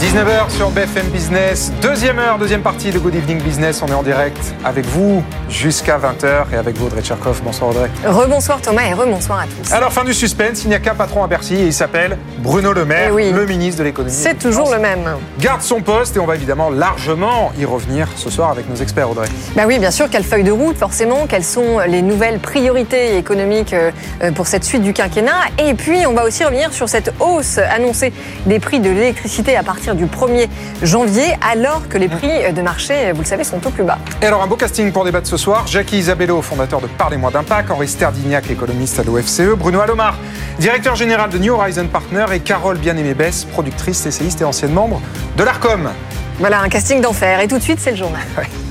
[0.00, 3.80] 19h sur BFM Business, deuxième heure, deuxième partie de Good Evening Business.
[3.82, 7.40] On est en direct avec vous jusqu'à 20h et avec vous Audrey Tcherkov.
[7.44, 7.88] Bonsoir Audrey.
[8.04, 9.72] Rebonsoir Thomas et rebonsoir à tous.
[9.72, 12.72] Alors fin du suspense, il n'y a qu'un patron à Bercy et il s'appelle Bruno
[12.72, 13.30] Le Maire, Eh oui.
[13.32, 14.12] le ministre de l'économie.
[14.14, 15.14] C'est toujours le même.
[15.38, 19.10] Garde son poste et on va évidemment largement y revenir ce soir avec nos experts
[19.10, 19.28] Audrey.
[19.54, 23.72] Bah oui, bien sûr, quelle feuille de route forcément, quelles sont les nouvelles priorités économiques
[23.72, 23.92] euh,
[24.34, 25.32] pour cette suite du quinquennat?
[25.58, 28.12] Et puis on va aussi revenir sur cette hausse annoncée
[28.46, 30.48] des prix de l'électricité à partir du 1er
[30.82, 33.98] janvier, alors que les prix de marché, vous le savez, sont au plus bas.
[34.22, 35.66] Et alors un beau casting pour débattre ce soir.
[35.66, 40.18] Jackie Isabello, fondateur de Parlez-moi d'impact, Henri Sterdignac, économiste à l'OFCE, Bruno Alomar,
[40.58, 45.00] directeur général de New Horizon Partners et Carole Bien-Aimée-Bess, productrice, essayiste et ancienne membre
[45.36, 45.90] de l'ARCOM.
[46.38, 47.40] Voilà, un casting d'enfer.
[47.40, 48.22] Et tout de suite, c'est le journal.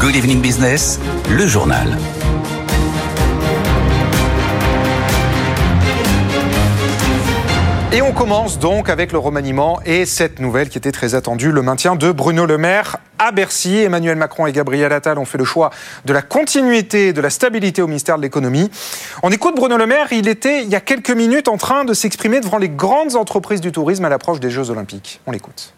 [0.00, 1.96] Good Evening Business, le journal.
[7.94, 11.62] Et on commence donc avec le remaniement et cette nouvelle qui était très attendue, le
[11.62, 13.76] maintien de Bruno Le Maire à Bercy.
[13.76, 15.70] Emmanuel Macron et Gabriel Attal ont fait le choix
[16.04, 18.68] de la continuité, de la stabilité au ministère de l'économie.
[19.22, 21.94] On écoute Bruno Le Maire, il était il y a quelques minutes en train de
[21.94, 25.20] s'exprimer devant les grandes entreprises du tourisme à l'approche des Jeux Olympiques.
[25.28, 25.72] On l'écoute.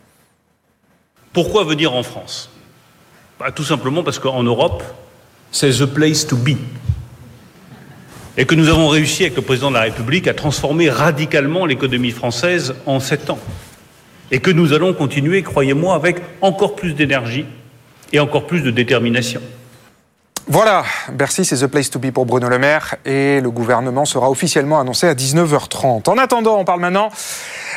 [1.35, 2.49] Pourquoi venir en France?
[3.39, 4.83] Bah, Tout simplement parce qu'en Europe,
[5.53, 6.57] c'est the place to be.
[8.39, 12.11] Et que nous avons réussi avec le président de la République à transformer radicalement l'économie
[12.11, 13.39] française en sept ans.
[14.31, 17.47] Et que nous allons continuer, croyez-moi, avec encore plus d'énergie
[18.13, 19.41] et encore plus de détermination.
[20.49, 24.31] Voilà, Bercy, c'est the place to be pour Bruno Le Maire et le gouvernement sera
[24.31, 26.09] officiellement annoncé à 19h30.
[26.09, 27.11] En attendant, on parle maintenant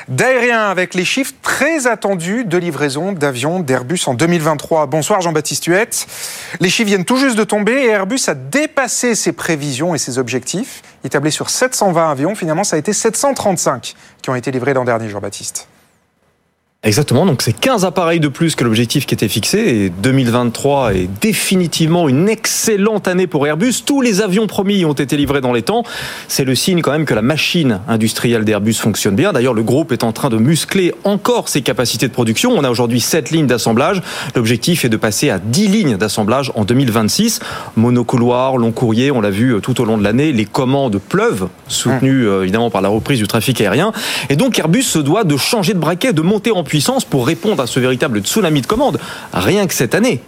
[0.07, 4.85] d'aérien avec les chiffres très attendus de livraison d'avions d'Airbus en 2023.
[4.85, 6.05] Bonsoir Jean-Baptiste Huette.
[6.59, 10.19] Les chiffres viennent tout juste de tomber et Airbus a dépassé ses prévisions et ses
[10.19, 10.83] objectifs.
[11.03, 14.85] Il tablait sur 720 avions, finalement ça a été 735 qui ont été livrés l'an
[14.85, 15.68] dernier, Jean-Baptiste.
[16.81, 21.09] Exactement, donc c'est 15 appareils de plus que l'objectif qui était fixé et 2023 est
[21.19, 23.83] définitivement une excellente année pour Airbus.
[23.85, 25.83] Tous les avions promis ont été livrés dans les temps.
[26.29, 29.33] C'est le signe quand même que la machine industrielle d'Airbus fonctionne bien.
[29.33, 32.51] D'ailleurs, le groupe est en train de muscler encore ses capacités de production.
[32.55, 34.01] On a aujourd'hui 7 lignes d'assemblage.
[34.33, 37.41] L'objectif est de passer à 10 lignes d'assemblage en 2026.
[37.75, 41.49] Monocouloir, long courrier, on l'a vu euh, tout au long de l'année, les commandes pleuvent,
[41.67, 43.91] soutenues euh, évidemment par la reprise du trafic aérien.
[44.29, 47.61] Et donc Airbus se doit de changer de braquet, de monter en puissance pour répondre
[47.61, 48.97] à ce véritable tsunami de commandes.
[49.33, 50.23] Rien que cette année,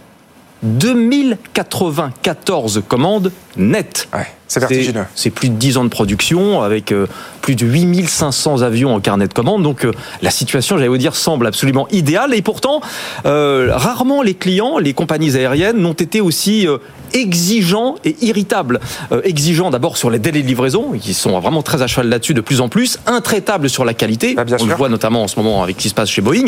[0.62, 4.10] 2094 commandes nettes.
[4.52, 5.04] C'est vertigineux.
[5.14, 7.06] C'est plus de 10 ans de production avec euh,
[7.40, 9.62] plus de 8500 avions en carnet de commandes.
[9.62, 12.34] Donc euh, la situation, j'allais vous dire, semble absolument idéale.
[12.34, 12.80] Et pourtant,
[13.26, 16.78] euh, rarement les clients, les compagnies aériennes n'ont été aussi euh,
[17.14, 18.80] exigeants et irritables.
[19.10, 22.34] Euh, exigeants d'abord sur les délais de livraison, qui sont vraiment très à cheval là-dessus
[22.34, 22.98] de plus en plus.
[23.06, 24.34] Intraitables sur la qualité.
[24.36, 24.68] Ah, bien On sûr.
[24.68, 26.46] le voit notamment en ce moment avec ce qui se passe chez Boeing.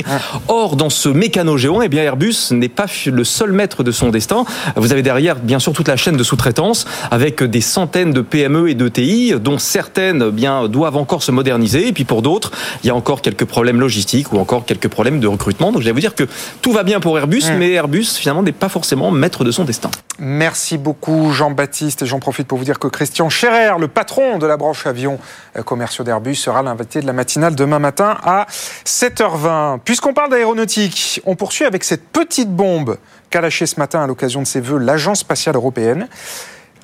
[0.48, 4.10] Or, dans ce mécano géant, eh bien Airbus n'est pas le seul maître de son
[4.10, 4.44] destin.
[4.76, 8.70] Vous avez derrière, bien sûr, toute la chaîne de sous-traitance avec des centaines de PME
[8.70, 11.88] et d'ETI, dont certaines eh bien doivent encore se moderniser.
[11.88, 12.50] Et puis pour d'autres,
[12.82, 15.70] il y a encore quelques problèmes logistiques ou encore quelques problèmes de recrutement.
[15.70, 16.24] Donc, je vais vous dire que
[16.60, 19.90] tout va bien pour Airbus, mais Airbus finalement n'est pas forcément maître de son destin.
[20.18, 22.02] Merci beaucoup Jean-Baptiste.
[22.02, 25.18] Et j'en profite pour vous dire que Christian Scherer, le patron de la branche avions
[25.56, 28.46] euh, commerciaux d'Airbus, sera l'invité de la matinale demain matin à
[28.84, 29.78] 7h20.
[29.84, 32.98] Puisqu'on parle d'aéronautique, on poursuit avec cette petite bombe
[33.30, 36.08] qu'a lâchée ce matin à l'occasion de ses vœux l'Agence spatiale européenne.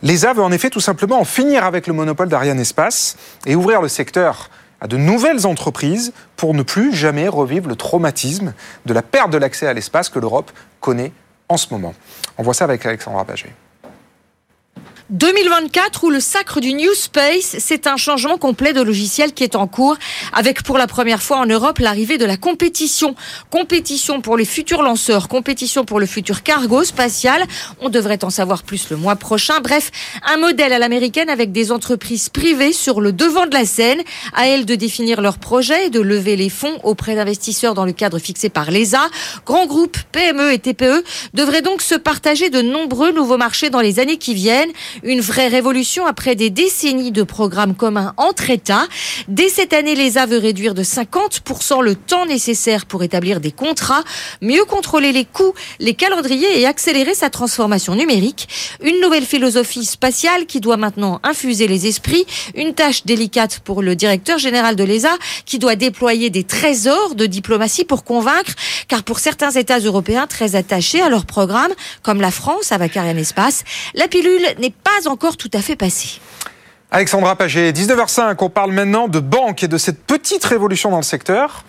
[0.03, 3.17] L'ESA veut en effet tout simplement en finir avec le monopole d'Ariane Espace
[3.47, 4.51] et ouvrir le secteur
[4.81, 8.55] à de nouvelles entreprises pour ne plus jamais revivre le traumatisme
[8.87, 10.51] de la perte de l'accès à l'espace que l'Europe
[10.81, 11.13] connaît
[11.49, 11.95] en ce moment.
[12.39, 13.53] On voit ça avec Alexandra Baget.
[15.11, 19.57] 2024 ou le sacre du New Space, c'est un changement complet de logiciel qui est
[19.57, 19.97] en cours
[20.33, 23.17] avec pour la première fois en Europe l'arrivée de la compétition.
[23.51, 27.43] Compétition pour les futurs lanceurs, compétition pour le futur cargo spatial.
[27.81, 29.59] On devrait en savoir plus le mois prochain.
[29.61, 29.91] Bref,
[30.29, 34.01] un modèle à l'américaine avec des entreprises privées sur le devant de la scène.
[34.33, 37.93] À elles de définir leurs projets et de lever les fonds auprès d'investisseurs dans le
[37.93, 39.09] cadre fixé par l'ESA.
[39.45, 41.03] Grands groupes, PME et TPE
[41.35, 44.71] devraient donc se partager de nombreux nouveaux marchés dans les années qui viennent.
[45.03, 48.87] Une vraie révolution après des décennies de programmes communs entre États.
[49.29, 54.05] Dès cette année, l'ESA veut réduire de 50% le temps nécessaire pour établir des contrats,
[54.43, 58.49] mieux contrôler les coûts, les calendriers et accélérer sa transformation numérique.
[58.83, 62.27] Une nouvelle philosophie spatiale qui doit maintenant infuser les esprits.
[62.55, 67.27] Une tâche délicate pour le directeur général de l'ESA qui doit déployer des trésors de
[67.27, 68.53] diplomatie pour convaincre,
[68.89, 71.73] car pour certains États européens très attachés à leur programme,
[72.03, 73.65] comme la France avec Ariane Espace,
[73.95, 76.21] la pilule n'est pas encore tout à fait passée.
[76.91, 81.03] Alexandra Paget, 19h05, on parle maintenant de banques et de cette petite révolution dans le
[81.03, 81.65] secteur,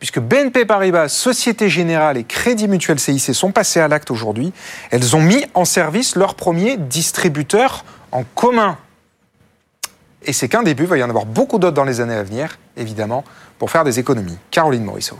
[0.00, 4.52] puisque BNP Paribas, Société Générale et Crédit Mutuel CIC sont passés à l'acte aujourd'hui.
[4.90, 8.76] Elles ont mis en service leur premier distributeur en commun.
[10.24, 12.22] Et c'est qu'un début, il va y en avoir beaucoup d'autres dans les années à
[12.22, 13.24] venir, évidemment,
[13.58, 14.38] pour faire des économies.
[14.50, 15.18] Caroline Morisseau.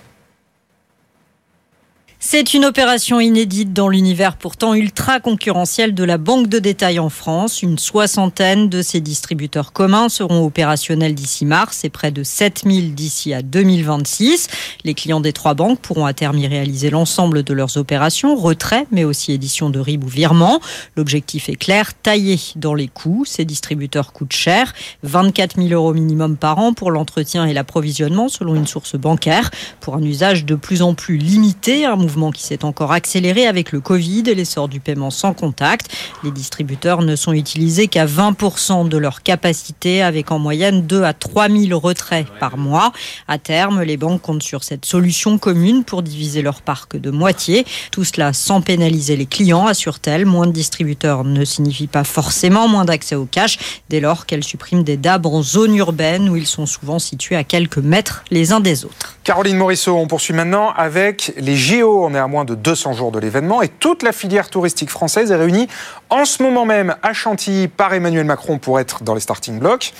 [2.27, 7.11] C'est une opération inédite dans l'univers pourtant ultra concurrentiel de la banque de détail en
[7.11, 7.61] France.
[7.61, 13.35] Une soixantaine de ces distributeurs communs seront opérationnels d'ici mars et près de 7000 d'ici
[13.35, 14.49] à 2026.
[14.85, 18.87] Les clients des trois banques pourront à terme y réaliser l'ensemble de leurs opérations, retrait,
[18.91, 20.61] mais aussi édition de RIB ou virement.
[20.97, 23.27] L'objectif est clair, tailler dans les coûts.
[23.27, 24.73] Ces distributeurs coûtent cher,
[25.03, 29.51] 24 000 euros minimum par an pour l'entretien et l'approvisionnement selon une source bancaire,
[29.81, 33.73] pour un usage de plus en plus limité, un mouvement qui s'est encore accéléré avec
[33.73, 35.89] le Covid et l'essor du paiement sans contact.
[36.23, 41.13] Les distributeurs ne sont utilisés qu'à 20% de leur capacité, avec en moyenne 2 à
[41.13, 42.93] 3 000 retraits par mois.
[43.27, 47.67] À terme, les banques comptent sur cette solution commune pour diviser leur parc de moitié.
[47.91, 50.25] Tout cela sans pénaliser les clients, assure-t-elle.
[50.25, 53.59] Moins de distributeurs ne signifie pas forcément moins d'accès au cash,
[53.89, 57.45] dès lors qu'elle supprime des DAB en zone urbaine où ils sont souvent situés à
[57.45, 59.17] quelques mètres les uns des autres.
[59.25, 63.11] Caroline Morisseau, on poursuit maintenant avec les JO on est à moins de 200 jours
[63.11, 65.67] de l'événement et toute la filière touristique française est réunie
[66.11, 69.95] en ce moment même à Chantilly par Emmanuel Macron pour être dans les starting blocks.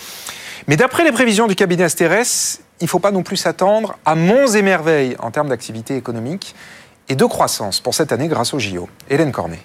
[0.69, 4.15] Mais d'après les prévisions du cabinet Asterès, il ne faut pas non plus s'attendre à
[4.15, 6.55] monts et merveilles en termes d'activité économique
[7.09, 8.91] et de croissance pour cette année grâce au JO.
[9.09, 9.61] Hélène Cornet.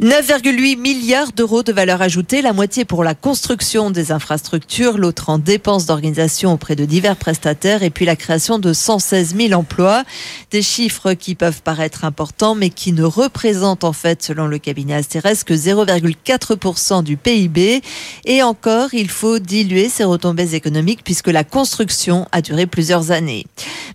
[0.00, 5.36] 9,8 milliards d'euros de valeur ajoutée, la moitié pour la construction des infrastructures, l'autre en
[5.36, 10.04] dépenses d'organisation auprès de divers prestataires et puis la création de 116 000 emplois.
[10.52, 14.94] Des chiffres qui peuvent paraître importants mais qui ne représentent en fait, selon le cabinet
[14.94, 17.82] Asterès, que 0,4% du PIB.
[18.24, 23.44] Et encore, il faut diluer ces retombées économiques puisque la construction a duré plusieurs années.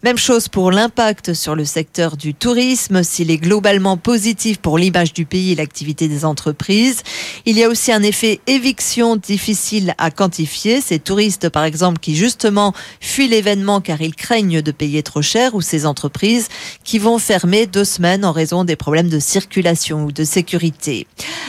[0.03, 3.01] Même chose pour l'impact sur le secteur du tourisme.
[3.01, 7.03] S'il est globalement positif pour l'image du pays l'activité des entreprises.
[7.45, 10.79] Il y a aussi un effet éviction difficile à quantifier.
[10.79, 15.53] Ces touristes, par exemple, qui justement fuient l'événement car ils craignent de payer trop cher
[15.53, 16.47] ou ces entreprises
[16.85, 21.07] qui vont fermer deux semaines en raison des problèmes de circulation ou de sécurité.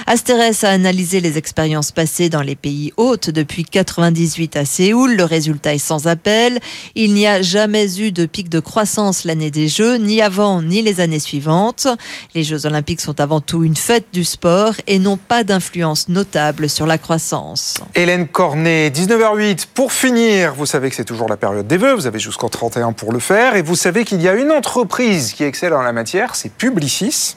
[0.08, 5.14] Asterès a analysé les expériences passées dans les pays hôtes depuis 98 à Séoul.
[5.14, 6.58] Le résultat est sans appel.
[6.96, 10.82] Il n'y a jamais eu de pic de croissance l'année des Jeux, ni avant ni
[10.82, 11.86] les années suivantes.
[12.34, 16.70] Les Jeux olympiques sont avant tout une fête du sport et n'ont pas d'influence notable
[16.70, 17.74] sur la croissance.
[17.94, 19.66] Hélène Cornet, 19h08.
[19.74, 22.92] Pour finir, vous savez que c'est toujours la période des vœux, vous avez jusqu'en 31
[22.92, 25.92] pour le faire, et vous savez qu'il y a une entreprise qui excelle en la
[25.92, 27.36] matière, c'est Publicis.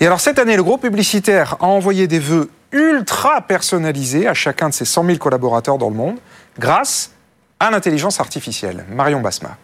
[0.00, 4.70] Et alors cette année, le groupe publicitaire a envoyé des vœux ultra personnalisés à chacun
[4.70, 6.16] de ses 100 000 collaborateurs dans le monde,
[6.58, 7.10] grâce
[7.58, 8.86] à l'intelligence artificielle.
[8.90, 9.58] Marion Basma.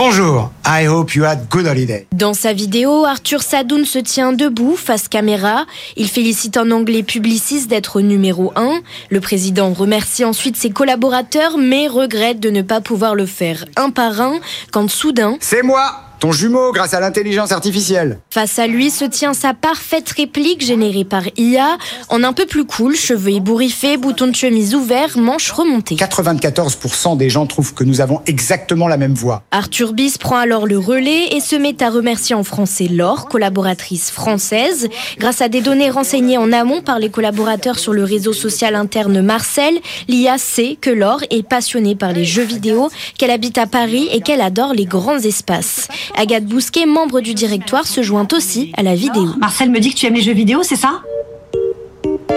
[0.00, 2.06] Bonjour, I hope you had good holiday.
[2.12, 5.66] Dans sa vidéo, Arthur Sadoun se tient debout face caméra.
[5.96, 8.78] Il félicite en anglais Publicis d'être numéro 1.
[9.10, 13.90] Le président remercie ensuite ses collaborateurs mais regrette de ne pas pouvoir le faire un
[13.90, 14.38] par un
[14.70, 15.36] quand soudain...
[15.40, 18.18] C'est moi ton jumeau grâce à l'intelligence artificielle.
[18.30, 22.64] Face à lui se tient sa parfaite réplique générée par IA, en un peu plus
[22.64, 25.94] cool, cheveux ébouriffés, boutons de chemise ouverts, manches remontées.
[25.94, 29.42] 94% des gens trouvent que nous avons exactement la même voix.
[29.50, 34.10] Arthur Bis prend alors le relais et se met à remercier en français Laure, collaboratrice
[34.10, 34.88] française.
[35.18, 39.20] Grâce à des données renseignées en amont par les collaborateurs sur le réseau social interne
[39.22, 44.08] Marcel, l'IA sait que Laure est passionnée par les jeux vidéo, qu'elle habite à Paris
[44.12, 45.88] et qu'elle adore les grands espaces.
[46.16, 49.28] Agathe Bousquet, membre du directoire, se joint aussi à la vidéo.
[49.38, 51.02] Marcel me dit que tu aimes les jeux vidéo, c'est ça?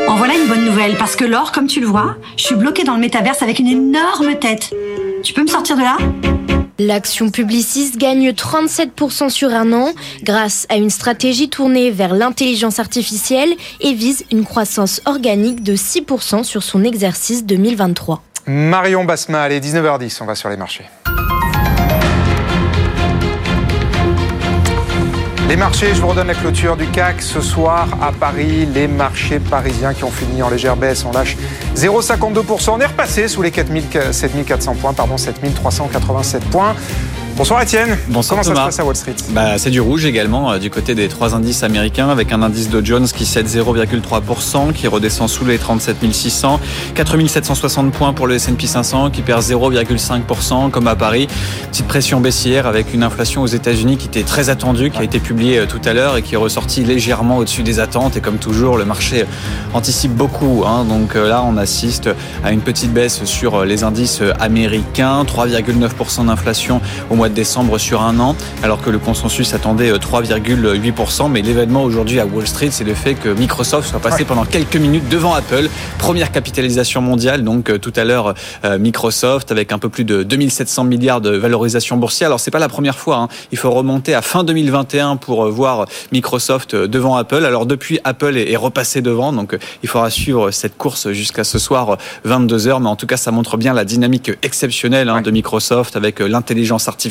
[0.08, 2.84] En voilà une bonne nouvelle, parce que Laure, comme tu le vois, je suis bloquée
[2.84, 4.72] dans le métaverse avec une énorme tête.
[5.24, 5.98] Tu peux me sortir de là?
[6.80, 9.92] L'action publiciste gagne 37% sur un an
[10.24, 16.44] grâce à une stratégie tournée vers l'intelligence artificielle et vise une croissance organique de 6%
[16.44, 18.24] sur son exercice 2023.
[18.48, 20.86] Marion Basma, allez, 19h10, on va sur les marchés.
[25.52, 28.66] Les marchés, je vous redonne la clôture du CAC ce soir à Paris.
[28.74, 31.36] Les marchés parisiens qui ont fini en légère baisse, on lâche
[31.76, 32.70] 0,52%.
[32.70, 36.74] On est repassé sous les 4000, 7400 points, pardon, 7387 points.
[37.42, 37.98] Bonsoir Étienne.
[38.08, 38.56] Bonsoir Comment Thomas.
[38.56, 41.08] ça se passe à Wall Street bah, C'est du rouge également euh, du côté des
[41.08, 45.58] trois indices américains avec un indice Dow Jones qui cède 0,3%, qui redescend sous les
[45.58, 46.60] 37 600,
[46.94, 51.28] 4760 points pour le S&P 500 qui perd 0,5% comme à Paris.
[51.72, 55.20] Petite pression baissière avec une inflation aux États-Unis qui était très attendue, qui a été
[55.20, 58.18] publiée euh, tout à l'heure et qui est ressortie légèrement au-dessus des attentes.
[58.18, 59.26] Et comme toujours, le marché
[59.74, 60.64] anticipe beaucoup.
[60.68, 60.84] Hein.
[60.84, 62.08] Donc euh, là, on assiste
[62.44, 68.02] à une petite baisse sur les indices américains, 3,9% d'inflation au mois de décembre sur
[68.02, 71.30] un an, alors que le consensus attendait 3,8%.
[71.30, 74.76] Mais l'événement aujourd'hui à Wall Street, c'est le fait que Microsoft soit passé pendant quelques
[74.78, 75.70] minutes devant Apple.
[75.98, 78.34] Première capitalisation mondiale, donc euh, tout à l'heure
[78.66, 82.28] euh, Microsoft avec un peu plus de 2700 milliards de valorisation boursière.
[82.28, 83.18] Alors c'est pas la première fois.
[83.18, 83.28] Hein.
[83.52, 87.46] Il faut remonter à fin 2021 pour euh, voir Microsoft euh, devant Apple.
[87.46, 91.58] Alors depuis, Apple est, repassé devant, donc euh, il faudra suivre cette course jusqu'à ce
[91.58, 95.32] soir 22 h Mais en tout cas, ça montre bien la dynamique exceptionnelle hein, de
[95.32, 97.11] Microsoft avec euh, l'intelligence artificielle,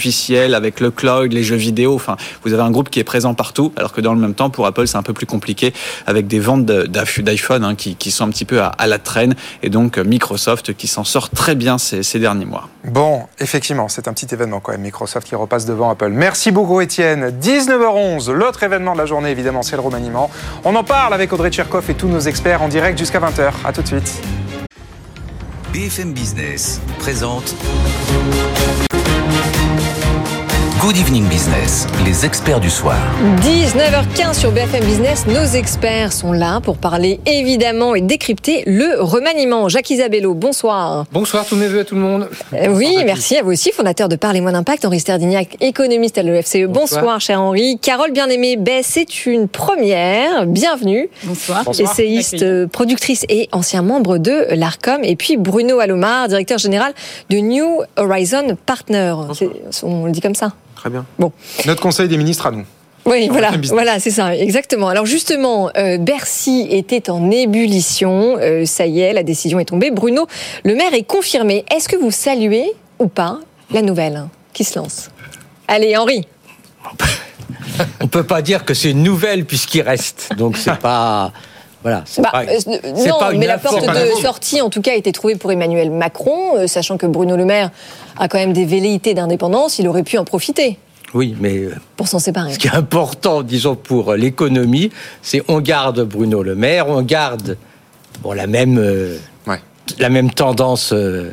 [0.55, 1.95] avec le cloud, les jeux vidéo.
[1.95, 4.51] Enfin, vous avez un groupe qui est présent partout, alors que dans le même temps,
[4.51, 5.73] pour Apple, c'est un peu plus compliqué
[6.07, 9.35] avec des ventes d'iPhone hein, qui, qui sont un petit peu à, à la traîne
[9.63, 12.69] et donc Microsoft qui s'en sort très bien ces, ces derniers mois.
[12.85, 16.11] Bon, effectivement, c'est un petit événement quand même, Microsoft qui repasse devant Apple.
[16.11, 17.33] Merci beaucoup Étienne.
[17.41, 20.31] 19h11, l'autre événement de la journée, évidemment, c'est le remaniement.
[20.65, 23.53] On en parle avec Audrey Tcherkov et tous nos experts en direct jusqu'à 20h.
[23.65, 24.21] À tout de suite.
[25.73, 27.55] BFM Business présente
[30.81, 32.97] Good Evening Business, les experts du soir.
[33.43, 39.69] 19h15 sur BFM Business, nos experts sont là pour parler évidemment et décrypter le remaniement.
[39.69, 41.05] Jacques Isabello, bonsoir.
[41.13, 42.31] Bonsoir, tous mes voeux à tout le monde.
[42.55, 46.65] Euh, oui, merci à vous aussi, fondateur de Parlez-moi d'impact, Henri Sterdignac, économiste à l'EFCE.
[46.67, 47.03] Bonsoir.
[47.03, 47.21] Bonsoir.
[47.21, 47.79] cher Henri.
[47.79, 50.47] Carole Bien-Aimée, ben, c'est une première.
[50.47, 51.11] Bienvenue.
[51.25, 51.63] Bonsoir.
[51.79, 55.05] Essayiste, euh, productrice et ancien membre de l'ARCOM.
[55.05, 56.95] Et puis Bruno Alomar, directeur général
[57.29, 59.15] de New Horizon Partner.
[59.83, 61.05] On le dit comme ça Très bien.
[61.19, 61.31] Bon.
[61.67, 62.65] Notre conseil des ministres à nous.
[63.05, 64.89] Oui, voilà, voilà, c'est ça, exactement.
[64.89, 68.39] Alors justement, euh, Bercy était en ébullition.
[68.39, 69.91] Euh, ça y est, la décision est tombée.
[69.91, 70.27] Bruno
[70.65, 71.67] Le Maire est confirmé.
[71.71, 75.11] Est-ce que vous saluez ou pas la nouvelle qui se lance?
[75.69, 76.27] Allez, Henri.
[78.01, 80.31] On peut pas dire que c'est une nouvelle puisqu'il reste.
[80.39, 81.33] Donc c'est pas.
[81.83, 82.05] Voilà.
[82.19, 82.59] Bah, pas- euh,
[83.07, 85.51] non, pas une mais la porte de sortie, en tout cas, a été trouvée pour
[85.51, 87.71] Emmanuel Macron, euh, sachant que Bruno Le Maire
[88.21, 89.79] a quand même des velléités d'indépendance.
[89.81, 90.79] Il aurait pu en profiter
[91.15, 92.53] Oui, mais euh, pour s'en séparer.
[92.53, 94.91] ce qui est important, disons, pour l'économie,
[95.23, 97.57] c'est on garde Bruno Le Maire, on garde
[98.23, 99.17] bon, la, même, euh,
[99.99, 101.31] la même tendance euh,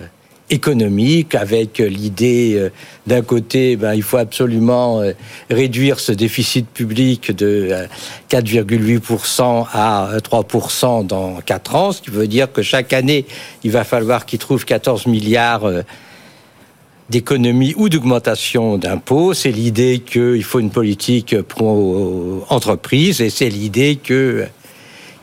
[0.50, 2.70] économique avec euh, l'idée euh,
[3.06, 5.12] d'un côté, ben, il faut absolument euh,
[5.50, 7.86] réduire ce déficit public de euh,
[8.30, 13.26] 4,8% à euh, 3% dans 4 ans, ce qui veut dire que chaque année,
[13.64, 15.82] il va falloir qu'il trouve 14 milliards euh,
[17.10, 19.34] d'économie ou d'augmentation d'impôts.
[19.34, 24.46] C'est l'idée qu'il faut une politique pro-entreprise et c'est l'idée que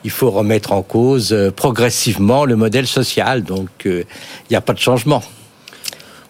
[0.05, 3.43] il faut remettre en cause progressivement le modèle social.
[3.43, 4.05] Donc, euh,
[4.43, 5.23] il n'y a pas de changement.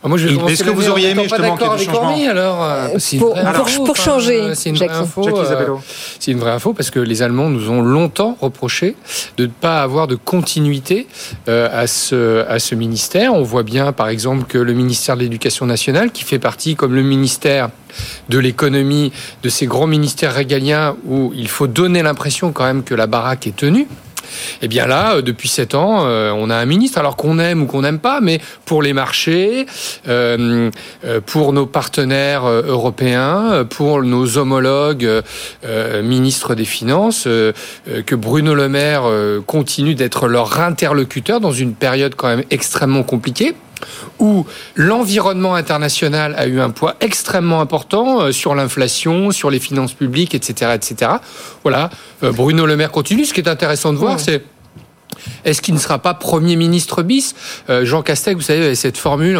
[0.04, 3.36] Moi, je commencer est-ce que vous auriez aimé justement qu'il y ait alors euh, Pour-
[3.36, 5.26] enfin, changer, euh, c'est une vraie info.
[5.26, 5.80] Euh, Isabello.
[6.20, 8.96] c'est une vraie info parce que les Allemands nous ont longtemps reproché
[9.38, 11.06] de ne pas avoir de continuité
[11.48, 13.32] euh, à ce à ce ministère.
[13.32, 16.94] On voit bien, par exemple, que le ministère de l'Éducation nationale, qui fait partie, comme
[16.94, 17.70] le ministère
[18.28, 22.94] de l'économie, de ces grands ministères régaliens où il faut donner l'impression quand même que
[22.94, 23.86] la baraque est tenue.
[24.62, 27.62] Eh bien là, euh, depuis sept ans, euh, on a un ministre, alors qu'on aime
[27.62, 29.66] ou qu'on n'aime pas, mais pour les marchés,
[30.08, 30.70] euh,
[31.26, 35.22] pour nos partenaires européens, pour nos homologues
[36.02, 39.04] ministres des Finances, que Bruno Le Maire
[39.46, 43.54] continue d'être leur interlocuteur dans une période quand même extrêmement compliquée
[44.18, 49.92] où l'environnement international a eu un poids extrêmement important euh, sur l'inflation, sur les finances
[49.92, 51.12] publiques, etc., etc.
[51.62, 51.90] Voilà,
[52.22, 53.24] euh, Bruno Le Maire continue.
[53.24, 54.42] Ce qui est intéressant de voir, c'est
[55.44, 57.34] est-ce qu'il ne sera pas Premier ministre bis
[57.70, 59.38] Euh, Jean Castex, vous savez, avait cette formule,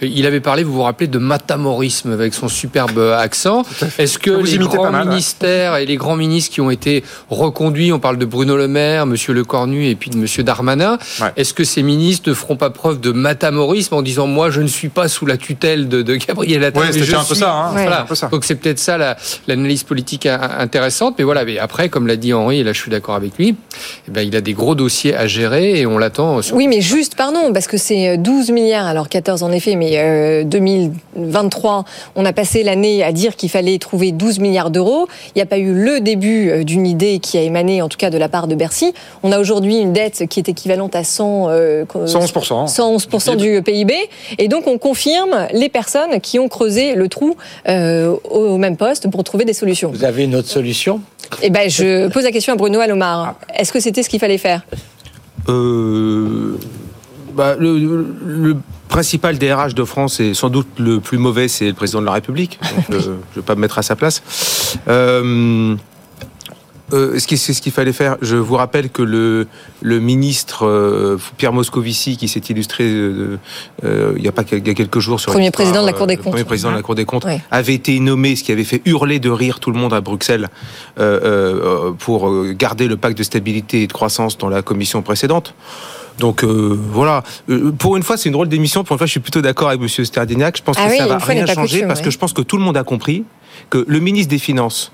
[0.00, 3.62] il avait parlé, vous vous rappelez, de matamorisme avec son superbe accent.
[3.98, 5.10] Est-ce que Vous les grands mal, ouais.
[5.10, 9.06] ministères et les grands ministres qui ont été reconduits, on parle de Bruno Le Maire,
[9.06, 10.98] Monsieur Lecornu et puis de Monsieur Darmanin,
[11.36, 14.66] est-ce que ces ministres ne feront pas preuve de matamorisme en disant moi je ne
[14.68, 17.36] suis pas sous la tutelle de, de Gabriel Attal Ouais, c'était je un peu suis-
[17.36, 17.70] ça, hein.
[17.72, 18.02] Voilà.
[18.02, 18.28] Un peu ça.
[18.28, 19.16] Donc c'est peut-être ça la-
[19.48, 21.44] l'analyse politique in- intéressante, mais voilà.
[21.44, 23.56] Mais après, comme l'a dit Henri, et là je suis d'accord avec lui,
[24.08, 26.40] eh ben, il a des gros dossiers à gérer et on l'attend.
[26.52, 30.44] Oui, mais juste, pardon, parce que c'est 12 milliards, alors 14 en effet, mais euh,
[30.44, 35.08] 2023, on a passé l'année à dire qu'il fallait trouver 12 milliards d'euros.
[35.34, 37.98] Il n'y a pas eu le début euh, d'une idée qui a émané, en tout
[37.98, 38.92] cas, de la part de Bercy.
[39.22, 42.66] On a aujourd'hui une dette qui est équivalente à 100, euh, 111%.
[42.66, 43.94] 111% du PIB.
[44.38, 47.36] Et donc, on confirme les personnes qui ont creusé le trou
[47.68, 49.90] euh, au même poste pour trouver des solutions.
[49.90, 51.00] Vous avez une autre solution?
[51.42, 53.34] Eh ben, je pose la question à Bruno Alomar.
[53.54, 54.62] Est-ce que c'était ce qu'il fallait faire?
[55.48, 56.56] Euh,
[57.34, 58.56] bah, le, le
[58.88, 62.12] principal DRH de France et sans doute le plus mauvais, c'est le président de la
[62.12, 62.58] République.
[62.76, 64.22] Donc, euh, je ne vais pas me mettre à sa place.
[64.88, 65.76] Euh,
[66.92, 68.16] euh, ce qui- c'est ce qu'il fallait faire.
[68.22, 69.46] Je vous rappelle que le,
[69.82, 73.38] le ministre euh, Pierre Moscovici, qui s'est illustré euh,
[73.84, 75.92] euh, il y a pas il y a quelques jours sur Premier président de la
[75.92, 76.32] Cour des euh, comptes.
[76.32, 77.40] premier président de la Cour des comptes, Ouais.
[77.50, 80.48] avait été nommé, ce qui avait fait hurler de rire tout le monde à Bruxelles
[80.98, 81.20] euh,
[81.90, 85.54] euh, pour garder le pacte de stabilité et de croissance dans la commission précédente.
[86.18, 89.10] Donc euh, voilà, Euh, pour une fois c'est une drôle d'émission, pour une fois je
[89.10, 91.84] suis plutôt d'accord avec Monsieur Sterdignac, je pense Ah que oui, ça va rien changer
[91.86, 93.24] parce que je pense que tout le monde a compris
[93.70, 94.92] que le ministre des Finances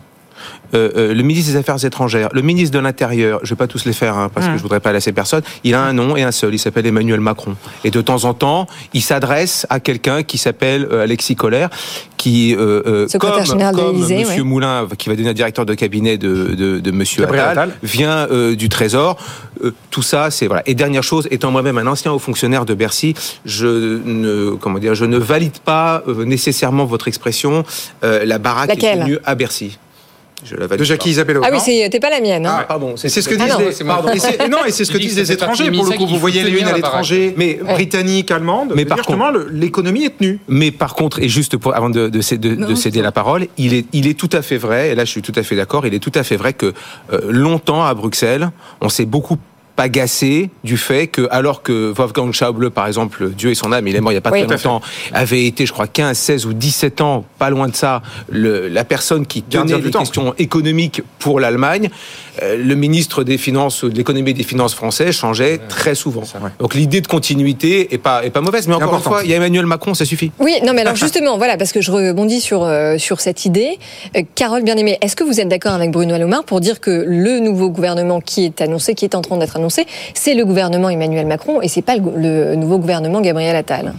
[0.75, 3.85] euh, euh, le ministre des Affaires étrangères, le ministre de l'Intérieur, je vais pas tous
[3.85, 4.59] les faire hein, parce que Hum.
[4.59, 7.21] je voudrais pas lasser personne, il a un nom et un seul, il s'appelle Emmanuel
[7.21, 7.57] Macron.
[7.85, 11.69] Et de temps en temps, il s'adresse à quelqu'un qui s'appelle euh, Alexis Collère,
[12.17, 14.43] qui, euh, euh, comme, Monsieur ouais.
[14.43, 17.79] Moulin, qui va devenir directeur de cabinet de, de, de Monsieur Gabriel Attal, Attal.
[17.83, 19.17] vient euh, du Trésor.
[19.65, 20.63] Euh, tout ça, c'est voilà.
[20.67, 24.95] Et dernière chose, étant moi-même un ancien haut fonctionnaire de Bercy, je ne comment dire,
[24.95, 27.65] je ne valide pas euh, nécessairement votre expression.
[28.05, 28.99] euh, la baraque Laquelle?
[28.99, 29.79] est tenue à Bercy.
[30.45, 31.11] Je la De Jackie.
[31.11, 31.41] Isabello.
[31.45, 32.47] Ah oui, c'est t'es pas la mienne.
[32.47, 32.57] hein.
[32.61, 32.95] Ah, pardon.
[32.97, 33.59] C'est ce que Ah disent non.
[33.61, 34.09] les, pardon.
[34.13, 35.71] Et non, et c'est ce que disent que les étrangers.
[35.71, 38.69] Pour le coup, vous voyez les unes à l'étranger, mais britanniques, allemandes.
[38.71, 40.39] Mais Mais par justement, le- l'économie est tenue.
[40.49, 43.47] Mais par contre, et juste pour, avant de, de, de- Non, de céder la parole,
[43.59, 45.55] il est, il est tout à fait vrai, et là je suis tout à fait
[45.57, 46.73] d'accord, il est tout à fait vrai que
[47.13, 49.37] euh, longtemps à Bruxelles, on s'est beaucoup
[49.77, 53.97] agacé du fait que, alors que Wolfgang Schauble, par exemple, Dieu et son âme, il
[53.97, 54.45] est mort il n'y a pas Oui.
[54.47, 54.81] très longtemps,
[55.13, 58.01] avait été, je crois, 15, 16 ou 17 ans, pas loin de ça,
[58.31, 60.01] le, la personne qui tenait les temps.
[60.01, 61.91] questions économiques pour l'Allemagne,
[62.43, 66.23] euh, le ministre des Finances, de l'économie et des Finances français changeait très souvent.
[66.61, 69.35] Donc l'idée de continuité est pas, est pas mauvaise, mais encore une fois, il y
[69.35, 70.31] a Emmanuel Macron, ça suffit.
[70.39, 73.79] Oui, non, mais alors justement, voilà, parce que je rebondis sur, euh, sur cette idée.
[74.17, 77.41] Euh, Carole Bien-Aimée, est-ce que vous êtes d'accord avec Bruno Alomar pour dire que le
[77.41, 81.27] nouveau gouvernement qui est annoncé, qui est en train d'être annoncé, c'est le gouvernement Emmanuel
[81.27, 83.93] Macron et c'est pas le, nouveau gouvernement Gabriel Attal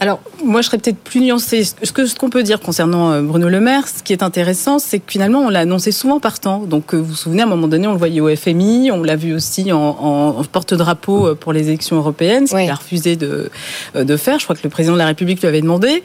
[0.00, 1.62] Alors, moi, je serais peut-être plus nuancée.
[1.64, 4.78] Ce que ce qu'on peut dire concernant euh, Bruno Le Maire, ce qui est intéressant,
[4.80, 6.58] c'est que finalement, on l'a annoncé souvent partant.
[6.58, 9.02] Donc, euh, vous vous souvenez, à un moment donné, on le voyait au FMI, on
[9.04, 12.74] l'a vu aussi en, en- en porte-drapeau euh, pour les élections européennes, ce qu'il a
[12.74, 13.50] refusé de,
[13.94, 14.40] de faire.
[14.40, 16.02] Je crois que le président de la République lui avait demandé.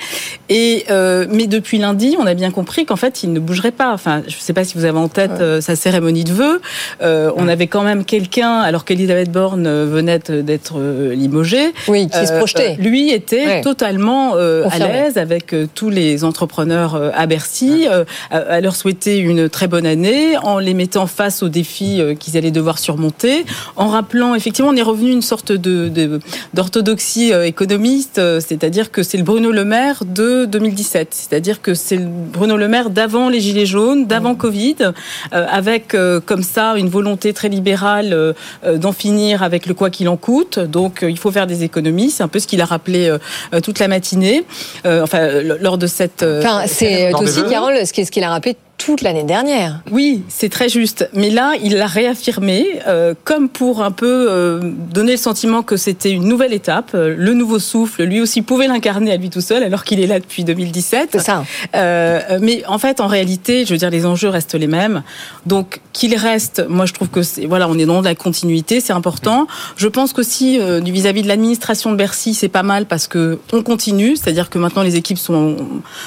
[0.49, 3.91] Et, euh, mais depuis lundi, on a bien compris qu'en fait, il ne bougerait pas.
[3.91, 6.62] Enfin, je ne sais pas si vous avez en tête euh, sa cérémonie de vœux.
[7.02, 10.80] Euh, on avait quand même quelqu'un, alors qu'Elisabeth Borne venait d'être
[11.12, 11.73] limogée.
[11.88, 12.75] Oui, qui se projetait.
[12.80, 13.62] lui était Ouais.
[13.62, 18.62] totalement euh, à l'aise avec euh, tous les entrepreneurs euh, à Bercy, euh, à, à
[18.62, 22.80] leur souhaiter une très bonne année, en les mettant face aux défis qu'ils allaient devoir
[22.80, 26.20] surmonter, en rappelant, effectivement, on est revenu une sorte de
[26.54, 32.06] d'orthodoxie économiste, c'est-à-dire que c'est le Bruno Le Maire de 2017, c'est-à-dire que c'est le
[32.06, 37.34] Bruno Le Maire d'avant les Gilets jaunes, d'avant Covid, euh, avec comme ça une volonté
[37.34, 40.60] très libérale d'en finir avec le quoi qu'il en coûte.
[40.60, 43.10] Donc il faut faire des économies, c'est un peu ce qu'il a rappelé
[43.54, 44.43] euh, toute la matinée,
[44.86, 46.23] euh, enfin lors de cette.
[46.23, 47.49] euh, Enfin, c'est aussi, vœux.
[47.49, 49.82] Carole, ce qu'il a rappelé toute l'année dernière.
[49.92, 51.08] Oui, c'est très juste.
[51.13, 55.78] Mais là, il l'a réaffirmé, euh, comme pour un peu euh, donner le sentiment que
[55.78, 56.92] c'était une nouvelle étape.
[56.96, 60.08] Euh, le nouveau souffle, lui aussi pouvait l'incarner à lui tout seul, alors qu'il est
[60.08, 61.10] là depuis 2017.
[61.12, 61.44] C'est ça.
[61.76, 65.04] Euh, mais en fait, en réalité, je veux dire, les enjeux restent les mêmes.
[65.46, 68.80] Donc, qu'il reste, moi, je trouve que c'est, voilà, on est dans de la continuité,
[68.80, 69.48] c'est important.
[69.76, 73.39] Je pense qu'aussi, euh, du vis-à-vis de l'administration de Bercy, c'est pas mal parce que
[73.52, 75.58] on continue, c'est-à-dire que maintenant les équipes sont,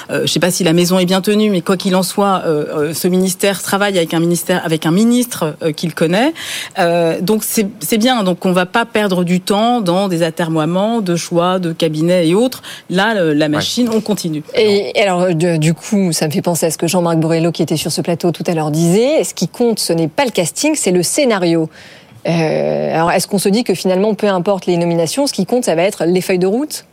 [0.09, 2.41] euh, je sais pas si la maison est bien tenue, mais quoi qu'il en soit,
[2.93, 6.33] ce ministère travaille avec un ministère, avec un ministre euh, qu'il connaît.
[6.79, 8.23] Euh, donc c'est bien.
[8.23, 12.35] Donc on va pas perdre du temps dans des atermoiements de choix, de cabinets et
[12.35, 12.61] autres.
[12.89, 14.43] Là, le- la machine, on continue.
[14.55, 17.61] Et alors, de- du coup, ça me fait penser à ce que Jean-Marc Borrello, qui
[17.63, 19.23] était sur ce plateau tout à l'heure, disait.
[19.23, 21.69] Ce qui compte, ce n'est pas le casting, c'est le scénario.
[22.27, 25.65] Euh, alors, est-ce qu'on se dit que finalement, peu importe les nominations, ce qui compte,
[25.65, 26.85] ça va être les feuilles de route?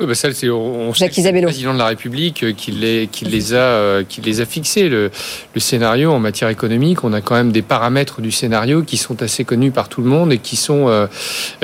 [0.00, 2.42] Oui, bah ça, c'est, on, on sait Jacques que c'est le président de la République
[2.42, 4.88] euh, qui les, qui les a, euh, qui les a fixés.
[4.88, 5.12] Le,
[5.54, 9.22] le scénario en matière économique, on a quand même des paramètres du scénario qui sont
[9.22, 11.06] assez connus par tout le monde et qui sont, euh,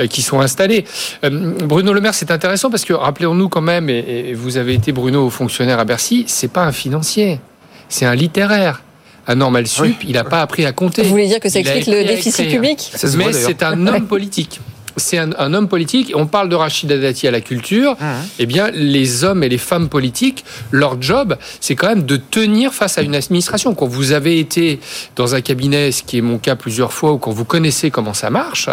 [0.09, 0.85] qui sont installés.
[1.25, 4.75] Euh, Bruno Le Maire, c'est intéressant parce que rappelons-nous quand même, et, et vous avez
[4.75, 7.41] été Bruno fonctionnaire à Bercy, c'est pas un financier,
[7.89, 8.81] c'est un littéraire.
[9.27, 11.03] à Normal Sup, il n'a pas appris à compter.
[11.03, 14.07] Vous voulez dire que ça explique le déficit public Ça se Mais c'est un homme
[14.07, 14.61] politique.
[14.97, 16.11] C'est un, un homme politique.
[16.15, 17.95] On parle de Rachida Dati à la culture.
[18.39, 22.73] Eh bien, les hommes et les femmes politiques, leur job, c'est quand même de tenir
[22.73, 23.73] face à une administration.
[23.73, 24.79] Quand vous avez été
[25.15, 28.13] dans un cabinet, ce qui est mon cas plusieurs fois, ou quand vous connaissez comment
[28.13, 28.69] ça marche,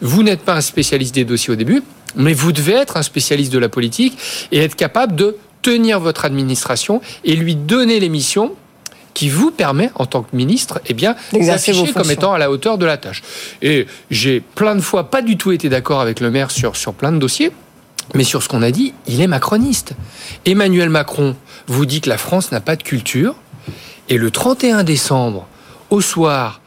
[0.00, 1.82] vous n'êtes pas un spécialiste des dossiers au début,
[2.16, 4.18] mais vous devez être un spécialiste de la politique
[4.52, 8.52] et être capable de tenir votre administration et lui donner les missions
[9.14, 12.78] qui vous permet, en tant que ministre, eh bien, d'afficher comme étant à la hauteur
[12.78, 13.22] de la tâche.
[13.62, 16.94] Et j'ai plein de fois pas du tout été d'accord avec le maire sur, sur
[16.94, 17.52] plein de dossiers.
[18.14, 19.92] Mais sur ce qu'on a dit, il est macroniste.
[20.44, 23.36] Emmanuel Macron vous dit que la France n'a pas de culture.
[24.08, 25.46] Et le 31 décembre,
[25.90, 26.60] au soir,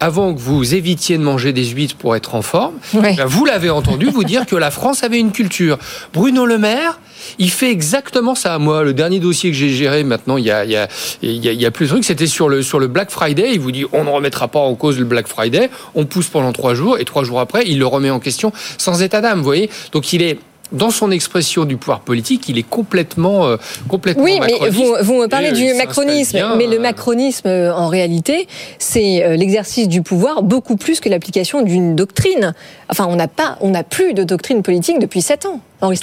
[0.00, 3.70] avant que vous évitiez de manger des huîtres pour être en forme, ben, vous l'avez
[3.70, 5.78] entendu vous dire que la France avait une culture.
[6.12, 6.98] Bruno Le Maire,
[7.38, 8.58] il fait exactement ça.
[8.58, 10.88] Moi, le dernier dossier que j'ai géré maintenant, il y a, il y a,
[11.22, 13.10] il y a, il y a plus de trucs, c'était sur le, sur le Black
[13.10, 13.52] Friday.
[13.52, 15.70] Il vous dit, on ne remettra pas en cause le Black Friday.
[15.94, 19.02] On pousse pendant trois jours et trois jours après, il le remet en question sans
[19.02, 19.38] état d'âme.
[19.38, 20.38] Vous voyez Donc il est
[20.72, 23.56] dans son expression du pouvoir politique, il est complètement, euh,
[23.88, 26.80] complètement Oui, mais vous, vous me parlez Et, euh, du macronisme, bien, mais le euh,
[26.80, 32.54] macronisme, euh, en réalité, c'est euh, l'exercice du pouvoir beaucoup plus que l'application d'une doctrine.
[32.88, 35.98] Enfin, on n'a pas, on n'a plus de doctrine politique depuis sept ans, Henri.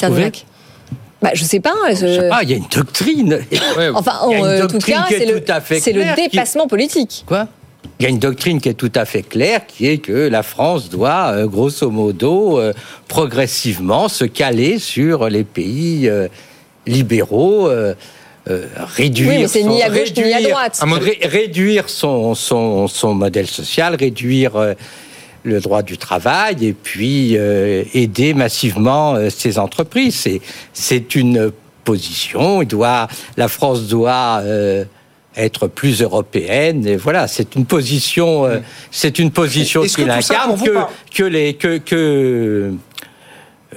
[1.23, 1.73] Bah, je sais pas.
[1.89, 3.39] Je sais pas, il y a une doctrine.
[3.95, 5.39] Enfin, une en, euh, tout cas, c'est le,
[6.15, 7.23] qui- dépassement politique.
[7.25, 7.47] Quoi?
[7.99, 10.43] Il y a une doctrine qui est tout à fait claire, qui est que la
[10.43, 12.73] France doit, euh, grosso modo, euh,
[13.07, 16.27] progressivement se caler sur les pays euh,
[16.85, 17.67] libéraux.
[17.69, 17.93] euh,
[18.49, 18.65] euh,
[18.97, 20.77] réduire Oui, mais c'est ni à gauche ni à droite.
[20.83, 24.73] ré- réduire son, son, son modèle social, réduire euh,
[25.43, 30.15] le droit du travail et puis euh, aider massivement euh, ces entreprises.
[30.15, 30.41] C'est,
[30.73, 31.51] c'est une
[31.83, 32.61] position.
[32.61, 34.85] Il doit, la France doit euh,
[35.35, 36.87] être plus européenne.
[36.87, 38.59] Et voilà, c'est une position, euh,
[38.91, 40.77] c'est une position qu'il incarne que,
[41.13, 42.73] que les que, que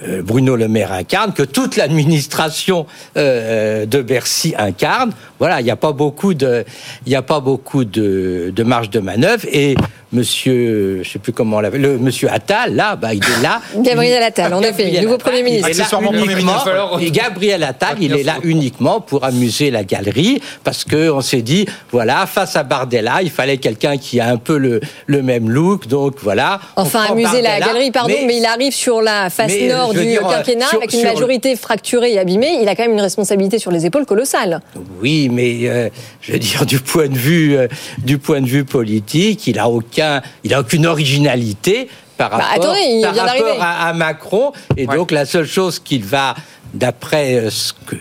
[0.02, 5.12] euh, Bruno Le Maire incarne, que toute l'administration euh, de Bercy incarne.
[5.38, 6.64] Voilà, il n'y a pas beaucoup de,
[7.06, 9.46] il a pas beaucoup de, de marge de manœuvre.
[9.50, 9.74] Et
[10.16, 13.60] Monsieur, je sais plus comment on l'appelle, le Monsieur Attal, là, bah, il est là.
[13.82, 15.68] Gabriel Attal, en effet, nouveau Attal, Premier il est ministre.
[15.92, 16.98] là uniquement- ministre.
[17.00, 21.42] Et Gabriel Attal, il est là uniquement pour amuser la galerie, parce que on s'est
[21.42, 25.48] dit, voilà, face à Bardella, il fallait quelqu'un qui a un peu le, le même
[25.50, 26.60] look, donc voilà.
[26.76, 30.22] Enfin, amuser la galerie, pardon, mais, il arrive sur la face mais, nord du dire,
[30.22, 32.58] quinquennat sur- avec une sur- majorité fracturée et abîmée.
[32.62, 34.60] Il a quand même une responsabilité sur les épaules colossale.
[35.00, 35.88] Oui, mais euh,
[36.20, 39.68] je veux dire du point de vue euh, du point de vue politique, il a
[39.68, 40.05] aucun,
[40.44, 43.60] il a aucune originalité par Bah, rapport, attendez, il par vient rapport d'arriver.
[43.62, 44.52] à, à Macron.
[44.76, 46.34] Et donc la seule chose qu'il va
[46.74, 47.96] d'après euh, ce que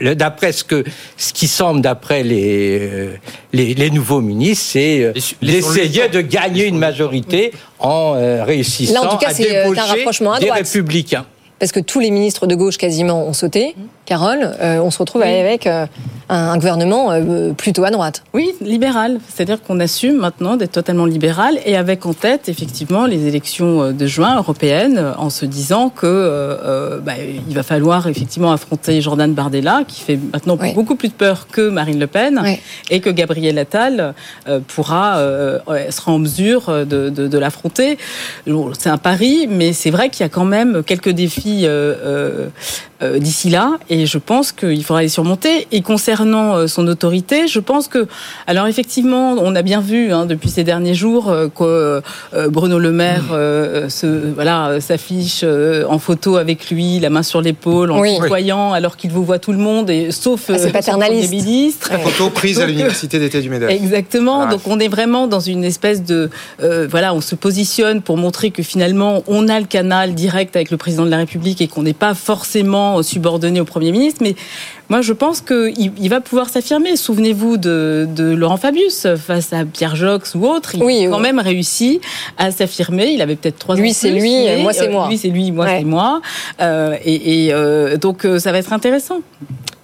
[0.00, 0.84] les d'après ce que
[1.16, 3.14] ce qui semble d'après les, euh,
[3.52, 9.02] les les nouveaux ministres, c'est euh, d'essayer de gagner une majorité en euh, réussissant Là,
[9.04, 10.66] en tout cas, à c'est, euh, un débaucher rapprochement à des droite.
[10.66, 11.24] républicains.
[11.58, 13.76] Parce que tous les ministres de gauche quasiment ont sauté.
[14.12, 15.86] Carole, euh, on se retrouve avec euh,
[16.28, 18.22] un, un gouvernement euh, plutôt à droite.
[18.34, 19.20] Oui, libéral.
[19.26, 24.06] C'est-à-dire qu'on assume maintenant d'être totalement libéral et avec en tête effectivement les élections de
[24.06, 27.14] juin européennes en se disant que bah,
[27.48, 31.70] il va falloir effectivement affronter Jordan Bardella qui fait maintenant beaucoup plus de peur que
[31.70, 32.42] Marine Le Pen
[32.90, 34.12] et que Gabriel Attal
[34.66, 35.18] pourra
[35.88, 37.96] sera en mesure de, de, de l'affronter.
[38.78, 41.66] C'est un pari, mais c'est vrai qu'il y a quand même quelques défis
[43.00, 45.66] d'ici là, et je pense qu'il faudra les surmonter.
[45.72, 48.06] Et concernant euh, son autorité, je pense que,
[48.46, 52.02] alors effectivement, on a bien vu hein, depuis ces derniers jours euh, que
[52.34, 57.40] euh, Bruno Le Maire euh, se, voilà, s'affiche en photo avec lui, la main sur
[57.40, 58.16] l'épaule, en Oui.
[58.20, 61.30] tutoyant, alors qu'il vous voit tout le monde, et sauf Ah, paternaliste.
[61.30, 61.90] Premier ministre.
[62.00, 63.70] Photo prise à Donc, l'université d'été du Médef.
[63.70, 64.42] Exactement.
[64.42, 64.46] Ah.
[64.50, 66.30] Donc on est vraiment dans une espèce de
[66.62, 70.70] euh, voilà, on se positionne pour montrer que finalement on a le canal direct avec
[70.70, 74.20] le président de la République et qu'on n'est pas forcément subordonné au Premier ministre.
[74.22, 74.34] Mais
[74.88, 76.96] moi je pense qu'il il va pouvoir s'affirmer.
[76.96, 80.74] Souvenez-vous de, de Laurent Fabius face à Pierre Jox ou autre.
[80.74, 82.00] Il a quand même réussi
[82.38, 83.12] à s'affirmer.
[83.12, 85.08] Il avait peut-être trois Lui, ans de c'est lui, moi, c'est euh, moi.
[85.08, 86.20] Lui c'est lui, moi c'est moi.
[86.60, 89.20] Euh, et et, euh, donc ça va être intéressant.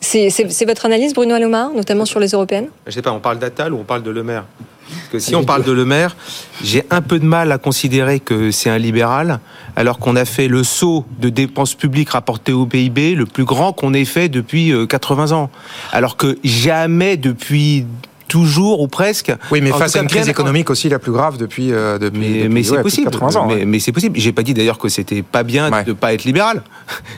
[0.01, 3.73] C'est, votre analyse, Bruno Alomar, notamment sur les européennes Je sais pas, on parle d'Attal
[3.73, 4.45] ou on parle de Le Maire
[4.89, 6.17] Parce que si on parle de Le Maire,
[6.63, 9.41] j'ai un peu de mal à considérer que c'est un libéral,
[9.77, 13.73] alors qu'on a fait le saut de dépenses publiques rapportées au PIB le plus grand
[13.73, 15.51] qu'on ait fait depuis euh, 80 ans.
[15.93, 17.85] Alors que jamais depuis
[18.29, 19.33] toujours ou presque.
[19.51, 21.73] Oui, mais En face à une crise bien- économique aussi la plus grave depuis.
[21.73, 23.11] euh, depuis mais, depuis, mais ouais, c'est possible.
[23.11, 23.65] 80 ans, mais ouais.
[23.65, 24.19] mais c'est possible.
[24.19, 26.63] J'ai pas dit d'ailleurs que c'était pas bien de pas être libéral.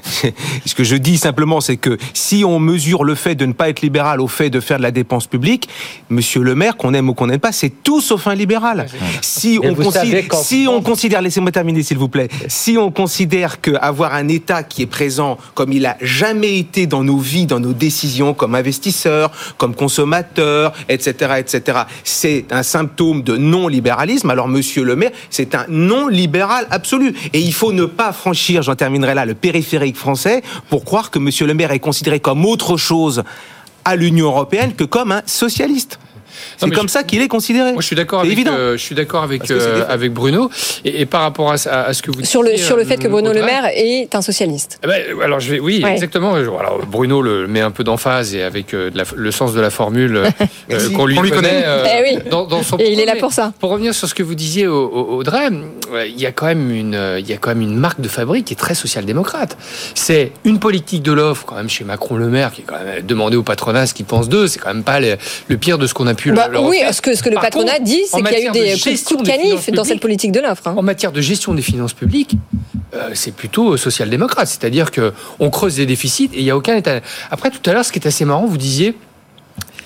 [0.67, 3.69] Ce que je dis simplement, c'est que si on mesure le fait de ne pas
[3.69, 5.69] être libéral au fait de faire de la dépense publique,
[6.09, 8.87] Monsieur le Maire, qu'on aime ou qu'on n'aime pas, c'est tout sauf un libéral.
[9.23, 14.15] Si on considère, si on considère, laissez-moi terminer s'il vous plaît, si on considère qu'avoir
[14.15, 17.73] un État qui est présent comme il a jamais été dans nos vies, dans nos
[17.73, 20.73] décisions, comme investisseur, comme consommateur,
[21.09, 24.31] etc., etc., c'est un symptôme de non-libéralisme.
[24.31, 27.15] Alors, Monsieur le Maire, c'est un non-libéral absolu.
[27.33, 31.19] Et il faut ne pas franchir, j'en terminerai là, le périphérique français pour croire que
[31.19, 33.23] Monsieur le Maire est considéré comme autre chose
[33.85, 35.99] à l'Union européenne que comme un socialiste.
[36.57, 37.73] C'est comme je- ça qu'il est considéré.
[37.73, 38.53] Moi, je suis d'accord avec, évident.
[38.57, 40.51] euh, je suis d'accord avec, euh, avec Bruno.
[40.85, 42.87] Et, et par rapport à, à- à ce que vous Sur le, sur le euh,
[42.87, 44.79] fait que Bruno Le Maire est un socialiste.
[44.83, 45.93] eh ben, alors je vais, oui, Ouais.
[45.93, 46.35] exactement.
[46.35, 49.61] Alors Bruno le met un peu d'emphase et avec euh, de la- le sens de
[49.61, 51.49] la formule euh, qu'on lui, On lui connaît.
[51.49, 51.63] connaît.
[51.67, 52.23] euh, Eh oui.
[52.31, 53.53] dans, dans son Et il est là pour ça.
[53.61, 55.49] Pour revenir sur ce que vous disiez, au- au- Audrey,
[56.07, 58.47] il y a quand même une, il y a quand même une marque de fabrique
[58.47, 59.57] qui est très social-démocrate.
[59.95, 63.05] C'est une politique de l'offre quand même chez Macron le Maire qui est quand même
[63.05, 64.47] demandé au patronat ce qu'il pense d'eux.
[64.47, 65.17] C'est quand même pas le,
[65.49, 67.45] le pire de ce qu'on a pu Bah, oui, ce que, ce que le Par
[67.45, 70.01] patronat contre, dit, c'est qu'il y a eu des de coups de, canif dans cette
[70.01, 70.67] politique de l'offre.
[70.67, 70.75] hein.
[70.77, 72.37] en matière de gestion des finances publiques,
[72.95, 74.49] euh, c'est plutôt social-démocrate.
[74.49, 77.01] C'est-à-dire que on creuse des déficits et il n'y a aucun état.
[77.31, 78.95] Après, tout à l'heure, ce qui est assez marrant, vous disiez.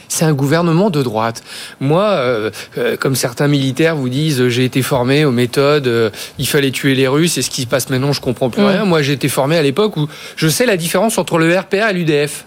[0.09, 1.43] C'est un gouvernement de droite.
[1.81, 6.47] Moi, euh, euh, comme certains militaires vous disent, euh, j'ai été formé aux méthodes, il
[6.47, 8.67] fallait tuer les Russes, et ce qui se passe maintenant, je comprends plus Mm.
[8.67, 8.85] rien.
[8.85, 11.95] Moi, j'ai été formé à l'époque où je sais la différence entre le RPA et
[11.95, 12.45] l'UDF.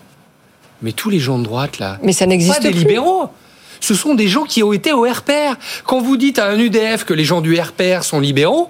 [0.83, 2.79] Mais tous les gens de droite, là, Mais ça n'existe pas des plus.
[2.81, 3.29] libéraux.
[3.79, 5.55] Ce sont des gens qui ont été au RPR.
[5.85, 8.69] Quand vous dites à un UDF que les gens du RPR sont libéraux,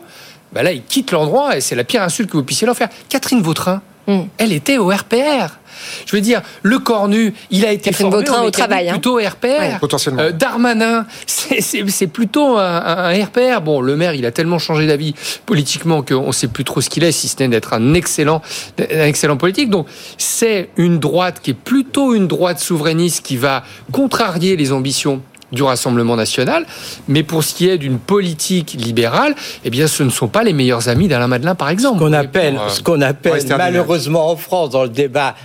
[0.53, 2.89] bah là, ils quittent l'endroit et c'est la pire insulte que vous puissiez leur faire.
[3.09, 4.27] Catherine Vautrin, Hmm.
[4.37, 5.57] elle était au RPR.
[6.05, 8.93] Je veux dire, le cornu, il a été formé Vautrin au travail, hein.
[8.93, 9.45] plutôt au RPR.
[9.45, 9.77] Ouais.
[9.79, 10.21] Potentiellement.
[10.21, 13.61] Euh, Darmanin, c'est- plutôt un, RPR.
[13.61, 15.13] Bon, le maire, il a tellement changé d'avis
[15.45, 18.41] politiquement qu'on ne sait plus trop ce qu'il est, si ce n'est d'être un excellent,
[18.79, 19.69] un excellent politique.
[19.69, 19.87] Donc,
[20.17, 25.63] c'est une droite qui est plutôt une droite souverainiste qui va contrarier les ambitions du
[25.63, 26.65] Rassemblement national,
[27.07, 30.51] mais pour ce qui est d'une politique libérale, eh bien, ce ne sont pas les
[30.53, 31.99] meilleurs amis d'Alain Madelin, par exemple.
[31.99, 35.35] Ce qu'on appelle, ce qu'on appelle malheureusement en France dans le débat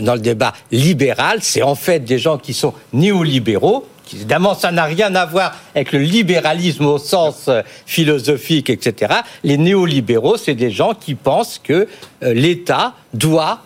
[0.00, 3.86] dans le débat libéral, c'est en fait des gens qui sont néolibéraux.
[4.14, 9.14] Évidemment, ça n'a rien à voir avec le libéralisme au sens euh, philosophique, etc.
[9.42, 11.88] Les néolibéraux, c'est des gens qui pensent que
[12.22, 13.62] euh, l'État doit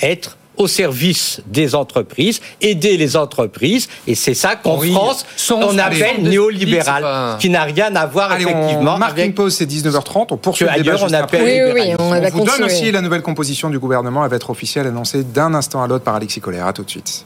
[0.00, 5.78] être au service des entreprises, aider les entreprises, et c'est ça qu'en France, sans on
[5.78, 9.54] appelle néolibéral, pas- qui n'a rien à voir Allez, effectivement on marque avec une pause,
[9.54, 10.28] c'est 19h30.
[10.32, 11.38] On poursuit le débat on après.
[11.38, 14.24] appelle Oui, oui, oui, on va vous donne aussi la nouvelle composition du gouvernement.
[14.24, 16.66] Elle va être officielle, annoncée d'un instant à l'autre par Alexis Collère.
[16.66, 17.24] À tout de suite.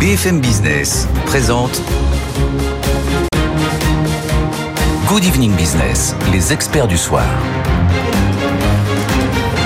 [0.00, 1.80] BFM Business présente
[5.08, 7.24] Good Evening Business, les experts du soir.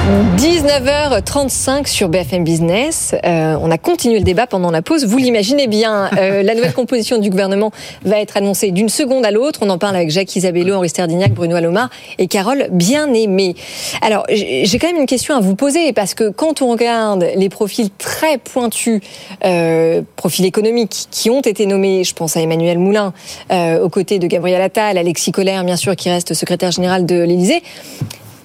[0.04, 3.14] 19h35 sur BFM Business.
[3.24, 5.06] Euh, on a continué le débat pendant la pause.
[5.06, 7.70] Vous l'imaginez bien, euh, la nouvelle composition du gouvernement
[8.04, 9.60] va être annoncée d'une seconde à l'autre.
[9.62, 11.88] On en parle avec Jacques Isabello, Henri Sterdignac, Bruno Alomar
[12.18, 13.54] et Carole Bien-Aimée.
[14.02, 17.26] Alors, j'ai j'ai quand même une question à vous poser parce que quand on regarde
[17.36, 19.00] les profils très pointus,
[19.44, 23.14] euh, profils économiques qui ont été nommés, je pense à Emmanuel Moulin,
[23.52, 27.22] euh, aux côtés de Gabriel Attal, Alexis Collère, bien sûr, qui reste secrétaire général de
[27.22, 27.62] l'Élysée.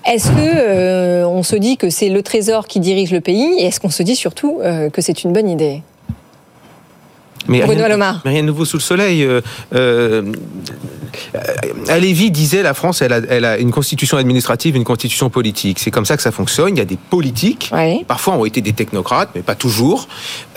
[0.06, 3.66] Est-ce que euh, on se dit que c'est le Trésor qui dirige le pays et
[3.66, 5.82] est-ce qu'on se dit surtout euh, que c'est une bonne idée?
[7.50, 9.24] Mais Bruno rien, mais rien de nouveau sous le soleil.
[9.24, 9.42] Euh,
[9.76, 10.24] euh,
[11.36, 15.80] euh, Lévy disait la France, elle a, elle a une constitution administrative, une constitution politique.
[15.80, 16.76] C'est comme ça que ça fonctionne.
[16.76, 17.72] Il y a des politiques,
[18.08, 20.08] parfois ont été des technocrates, mais pas toujours.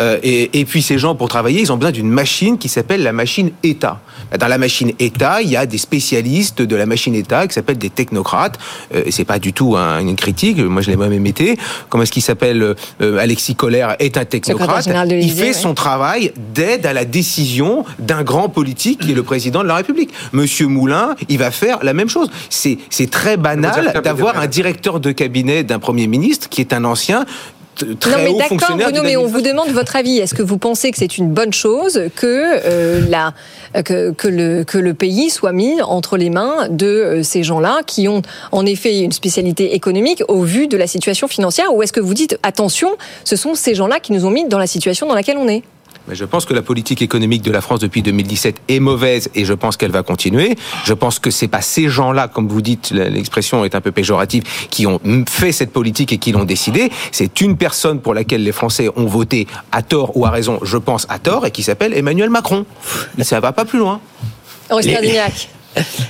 [0.00, 3.02] Euh, et, et puis ces gens, pour travailler, ils ont besoin d'une machine qui s'appelle
[3.02, 4.00] la machine État.
[4.38, 7.78] Dans la machine État, il y a des spécialistes de la machine État qui s'appellent
[7.78, 8.58] des technocrates.
[8.94, 10.58] Euh, et c'est pas du tout un- une critique.
[10.58, 11.58] Moi, je l'ai même été.
[11.88, 14.86] Comment est-ce qu'il s'appelle euh, Alexis Collère est un technocrate.
[15.10, 15.52] Il fait ouais.
[15.52, 19.76] son travail d'aide à la décision d'un grand politique qui est le président de la
[19.76, 20.10] République.
[20.32, 22.30] Monsieur Moulin, il va faire la même chose.
[22.50, 27.24] C'est très banal d'avoir un directeur de cabinet d'un premier ministre qui est un ancien
[28.00, 30.18] très non mais d'accord Bruno, mais on vous demande votre avis.
[30.18, 33.32] Est-ce que vous pensez que c'est une bonne chose que euh, la
[33.82, 37.80] que, que le que le pays soit mis entre les mains de euh, ces gens-là
[37.86, 41.74] qui ont en effet une spécialité économique au vu de la situation financière?
[41.74, 42.90] Ou est-ce que vous dites attention,
[43.24, 45.62] ce sont ces gens-là qui nous ont mis dans la situation dans laquelle on est?
[46.08, 49.44] Mais je pense que la politique économique de la France depuis 2017 est mauvaise et
[49.44, 50.56] je pense qu'elle va continuer.
[50.84, 54.42] Je pense que c'est pas ces gens-là, comme vous dites, l'expression est un peu péjorative,
[54.70, 56.90] qui ont fait cette politique et qui l'ont décidé.
[57.12, 60.76] C'est une personne pour laquelle les Français ont voté à tort ou à raison, je
[60.76, 62.66] pense à tort, et qui s'appelle Emmanuel Macron.
[63.20, 64.00] Ça va pas plus loin.
[64.70, 65.20] Augustin Les-.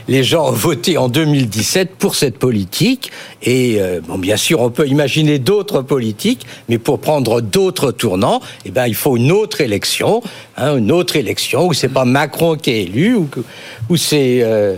[0.08, 3.10] Les gens ont voté en 2017 pour cette politique
[3.42, 8.40] et euh, bon, bien sûr on peut imaginer d'autres politiques, mais pour prendre d'autres tournants,
[8.64, 10.22] eh ben il faut une autre élection,
[10.56, 13.40] hein, une autre élection où c'est pas Macron qui est élu ou que-
[13.88, 14.74] où c'est euh,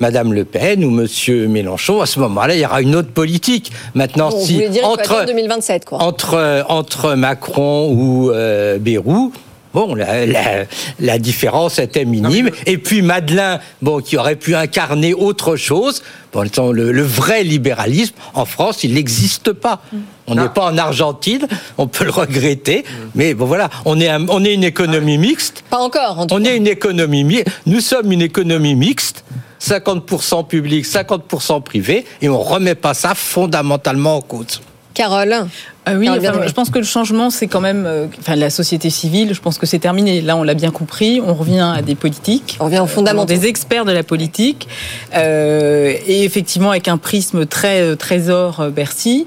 [0.00, 2.00] Madame Le Pen ou Monsieur Mélenchon.
[2.00, 3.70] À ce moment-là, il y aura une autre politique.
[3.94, 5.98] Maintenant, Bon, si dire entre attendre 2027, quoi.
[6.02, 9.30] entre, entre Macron ou euh, Bayrou,
[9.74, 10.64] bon, la, la,
[10.98, 12.50] la différence était minime.
[12.66, 16.02] Et puis Madeleine, bon, qui aurait pu incarner autre chose.
[16.32, 19.82] Bon, le, vrai libéralisme, en France, il n'existe pas.
[20.26, 22.84] On n'est pas en Argentine, on peut le regretter,
[23.16, 25.64] mais bon voilà, on est, un- on est une économie mixte.
[25.70, 29.24] Pas encore, en tout On est une économie, mi- nous sommes une économie mixte,
[29.60, 34.60] 50% public, 50% privé, et on remet pas ça fondamentalement en cause.
[34.94, 35.46] Carole.
[35.86, 38.90] Ah oui, enfin, je pense que le changement, c'est quand même, euh, enfin, la société
[38.90, 39.32] civile.
[39.32, 40.20] Je pense que c'est terminé.
[40.20, 41.22] Là, on l'a bien compris.
[41.26, 42.58] On revient à des politiques.
[42.60, 43.32] On revient aux fondamentaux.
[43.32, 44.68] Des experts de la politique,
[45.16, 49.26] euh, et effectivement avec un prisme très euh, trésor euh, Bercy.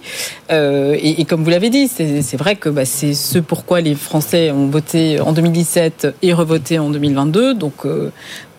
[0.51, 3.95] Euh, et, et comme vous l'avez dit, c'est vrai que bah, c'est ce pourquoi les
[3.95, 7.55] Français ont voté en 2017 et revoté en 2022.
[7.55, 8.11] Donc euh,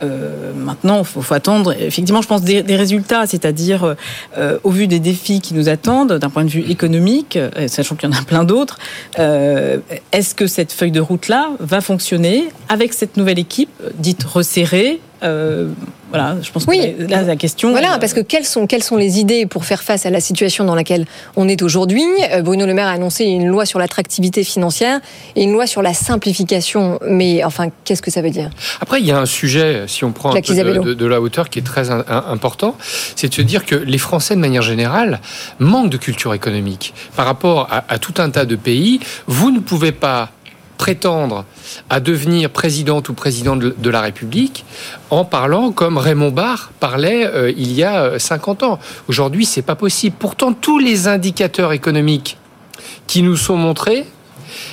[0.03, 1.75] euh, maintenant, il faut, faut attendre.
[1.79, 3.95] Effectivement, je pense des, des résultats, c'est-à-dire
[4.37, 7.51] euh, au vu des défis qui nous attendent d'un point de vue économique, euh,
[7.85, 8.79] sachant qu'il y en a plein d'autres.
[9.19, 9.79] euh,
[10.13, 15.69] Est-ce que cette feuille de route-là va fonctionner avec cette nouvelle équipe dite resserrée euh,
[16.11, 16.95] Voilà, je pense Oui.
[16.97, 17.71] que là, la question.
[17.73, 20.21] Voilà, elle- parce que quelles sont, quelles sont les idées pour faire face à la
[20.21, 22.05] situation dans laquelle on est aujourd'hui?
[22.31, 25.01] Euh, Bruno Le Maire a annoncé une loi sur l'attractivité financière
[25.35, 27.01] et une loi sur la simplification.
[27.09, 28.51] Mais enfin, qu'est-ce que ça veut dire?
[28.81, 30.83] Après, il y a un sujet, si on prend un peu de, Isabello.
[30.85, 32.77] de- de la hauteur, qui est très un- un- important,
[33.17, 35.21] c'est de se dire que les Français, de manière générale,
[35.59, 36.95] manquent de culture économique.
[37.17, 40.31] Par rapport à, à tout un tas de pays, vous ne pouvez pas
[40.77, 41.45] prétendre
[41.91, 44.65] à devenir présidente ou président de, la République
[45.11, 48.79] en parlant comme Raymond Barre parlait euh, il y a euh, 50 ans.
[49.09, 50.17] Aujourd'hui, c'est pas possible.
[50.19, 52.39] Pourtant, tous les indicateurs économiques
[53.07, 54.07] qui nous sont montrés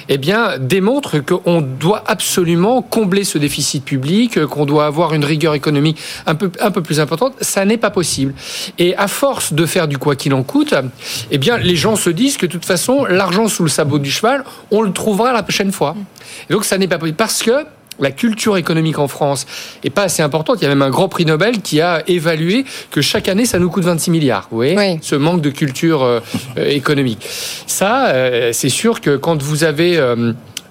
[0.10, 5.26] eh bien, démontre qu'on doit absolument combler ce déficit public, euh, qu'on doit avoir une
[5.26, 7.34] rigueur économique un peu, un peu plus importante.
[7.42, 8.34] Ça n'est pas possible.
[8.78, 10.74] Et à force de faire du quoi qu'il en coûte,
[11.32, 14.12] eh bien, les gens se disent que de toute façon, l'argent sous le sabot du
[14.12, 15.96] cheval, on le trouvera la prochaine fois.
[16.50, 17.18] Et donc, ça n'est pas possible.
[17.18, 17.66] Parce que
[18.02, 19.46] la culture économique en France
[19.84, 20.58] est pas assez importante.
[20.60, 23.60] Il y a même un grand prix Nobel qui a évalué que chaque année, ça
[23.60, 24.48] nous coûte 26 milliards.
[24.52, 26.20] Vous voyez Ce manque de culture euh,
[26.58, 27.26] euh, économique.
[27.68, 30.00] Ça, euh, c'est sûr que quand vous avez...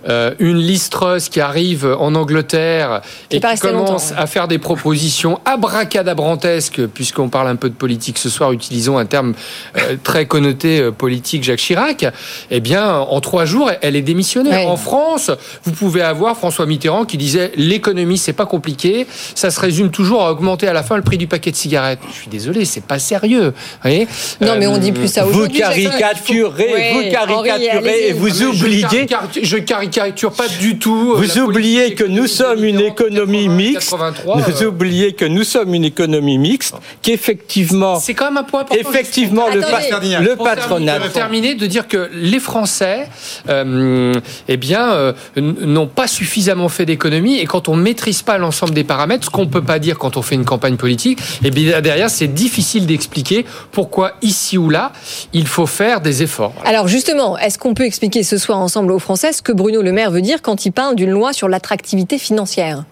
[0.09, 4.49] euh, une Liz Truss qui arrive en Angleterre Qui et qui commence longtemps, à faire
[4.49, 9.35] des propositions abracadabrantesques, puisqu'on parle un peu de politique ce soir, utilisons un terme
[9.77, 12.07] euh, très connoté euh, politique, Jacques Chirac,
[12.51, 14.51] eh bien, en trois jours, elle est démissionnée.
[14.51, 14.67] Ouais.
[14.67, 15.31] En France,
[15.65, 20.25] vous pouvez avoir François Mitterrand qui disait l'économie, c'est pas compliqué, ça se résume toujours
[20.25, 22.01] à augmenter à la fin le prix du paquet de cigarettes.
[22.09, 23.49] Je suis désolé, c'est pas sérieux.
[23.49, 24.09] Vous voyez?
[24.41, 25.59] Non, mais on dit plus ça Vous aujourd'hui.
[25.59, 25.75] Jacques.
[25.75, 28.83] caricaturez, Ouais, vous caricaturez et vous je oubliez.
[29.07, 29.90] caricature- Je caricature
[30.37, 31.13] pas du tout.
[31.17, 33.91] euh, Vous la oubliez que nous sommes une économie mixte.
[33.91, 34.67] 83, Vous euh.
[34.69, 38.81] oubliez que nous sommes une économie mixte, qu'effectivement, C'est quand même un point important.
[38.81, 40.17] effectivement, le, pa- Attendez.
[40.21, 41.01] le Pour patronat.
[41.01, 43.09] pour terminer, de dire que les Français,
[43.49, 44.13] euh,
[44.49, 48.85] eh bien, euh, n'ont pas suffisamment fait d'économie et quand on maîtrise pas l'ensemble des
[48.85, 52.11] paramètres, ce qu'on peut pas dire quand on fait une campagne politique, eh bien derrière
[52.11, 54.93] c'est difficile d'expliquer pourquoi ici ou là
[55.33, 56.55] il faut faire des efforts.
[56.65, 59.93] Alors justement, est-ce qu'on peut expliquer ce soir ensemble aux Français ce que Bruno Le
[59.93, 62.85] Maire veut dire quand il parle d'une loi sur l'attractivité financière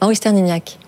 [0.00, 0.78] Henri Sterdignac.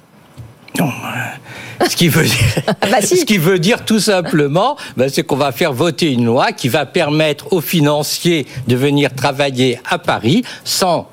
[1.88, 3.16] Ce qui veut dire, Ah bah si.
[3.18, 6.68] ce qui veut dire tout simplement, ben, c'est qu'on va faire voter une loi qui
[6.68, 11.08] va permettre aux financiers de venir travailler à Paris sans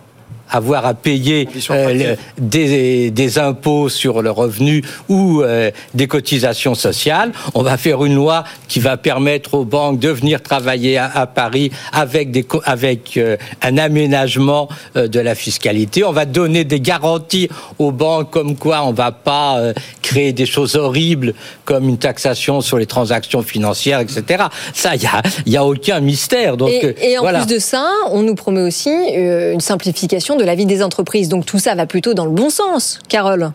[0.55, 7.31] avoir à payer euh, des, des impôts sur le revenu ou euh, des cotisations sociales.
[7.53, 11.27] On va faire une loi qui va permettre aux banques de venir travailler à, à
[11.27, 16.03] Paris avec, des, co- avec euh, un aménagement de la fiscalité.
[16.03, 19.59] On va donner des garanties aux banques comme quoi on va pas
[20.05, 21.33] créer des choses horribles
[21.65, 24.45] comme une taxation sur les transactions financières, etc.
[24.73, 26.57] Ça, il y a, y a aucun mystère.
[26.57, 27.39] Donc, euh, Et, et en voilà.
[27.39, 31.27] plus de ça, on nous promet aussi euh, une simplification de la vie des entreprises.
[31.29, 33.51] Donc tout ça va plutôt dans le bon sens, Carole.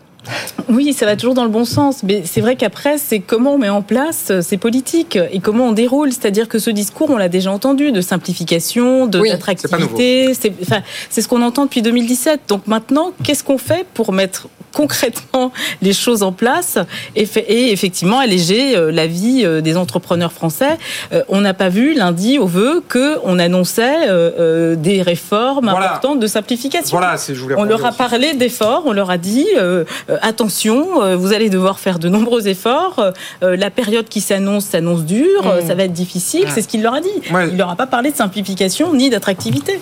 [0.69, 3.57] Oui, ça va toujours dans le bon sens, mais c'est vrai qu'après, c'est comment on
[3.57, 6.11] met en place euh, ces politiques et comment on déroule.
[6.11, 9.29] C'est-à-dire que ce discours, on l'a déjà entendu, de simplification, de Oui.
[9.31, 10.33] d'attractivité.
[10.39, 12.41] C'est enfin, ce qu'on entend depuis 2017.
[12.47, 16.77] Donc maintenant, qu'est-ce qu'on fait pour mettre concrètement les choses en place
[17.17, 20.77] et, fait- et effectivement alléger euh, la vie euh, des entrepreneurs français?
[21.11, 25.87] Euh, On n'a pas vu lundi au vœu que on annonçait euh, des réformes Voilà.
[25.91, 26.97] importantes de simplification.
[26.97, 29.83] Voilà, je voulais On leur a parlé d'efforts, on leur a dit euh,
[30.21, 32.99] attention, euh, vous allez devoir faire de nombreux efforts.
[32.99, 33.11] euh,
[33.43, 36.45] euh, la période qui s'annonce s'annonce dure, euh, ça va être difficile.
[36.49, 37.09] C'est ce qu'il leur a dit.
[37.51, 39.79] Il leur a pas parlé de simplification ni d'attractivité.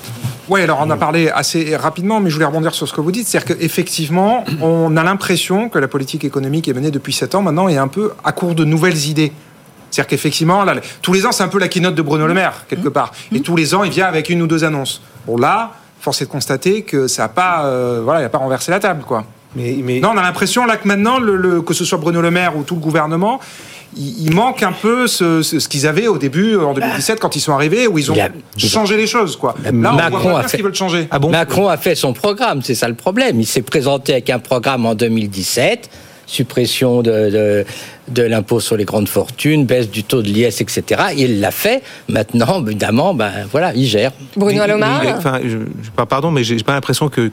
[0.50, 3.12] Oui, alors on a parlé assez rapidement, mais je voulais rebondir sur ce que vous
[3.12, 3.28] dites.
[3.28, 7.70] C'est-à-dire qu'effectivement, on a l'impression que la politique économique est menée depuis 7 ans maintenant
[7.70, 9.32] est un peu à court de nouvelles idées.
[9.92, 12.66] C'est-à-dire qu'effectivement, là, tous les ans, c'est un peu la keynote de Bruno Le Maire,
[12.68, 13.12] quelque part.
[13.32, 15.02] Et tous les ans, il vient avec une ou deux annonces.
[15.26, 18.38] Bon, là, force est de constater que ça n'a pas, euh, voilà, il a pas
[18.38, 19.26] renversé la table, quoi.
[19.56, 20.00] Mais, mais...
[20.00, 22.56] Non, on a l'impression là que maintenant, le, le- que ce soit Bruno Le Maire
[22.56, 23.40] ou tout le gouvernement,
[23.98, 27.36] il, il manque un peu ce, ce- ce qu'ils avaient au début, en 2017, quand
[27.36, 29.56] ils sont arrivés, où ils ont Il a- changé les choses, quoi.
[29.64, 31.08] Là, on voit Macron pas a fait- qu'ils veulent changer.
[31.32, 33.40] Macron a fait son programme, c'est ça le problème.
[33.40, 35.90] Il s'est présenté avec un programme en 2017,
[36.28, 37.66] suppression de, de,
[38.10, 40.84] de l'impôt sur les grandes fortunes, baisse du taux de l'IS, etc.
[41.18, 41.82] Il l'a fait.
[42.08, 44.12] Maintenant, évidemment, ben voilà, il gère.
[44.38, 45.40] Bruno Alomar enfin,
[46.08, 47.32] pardon, mais j'ai pas l'impression que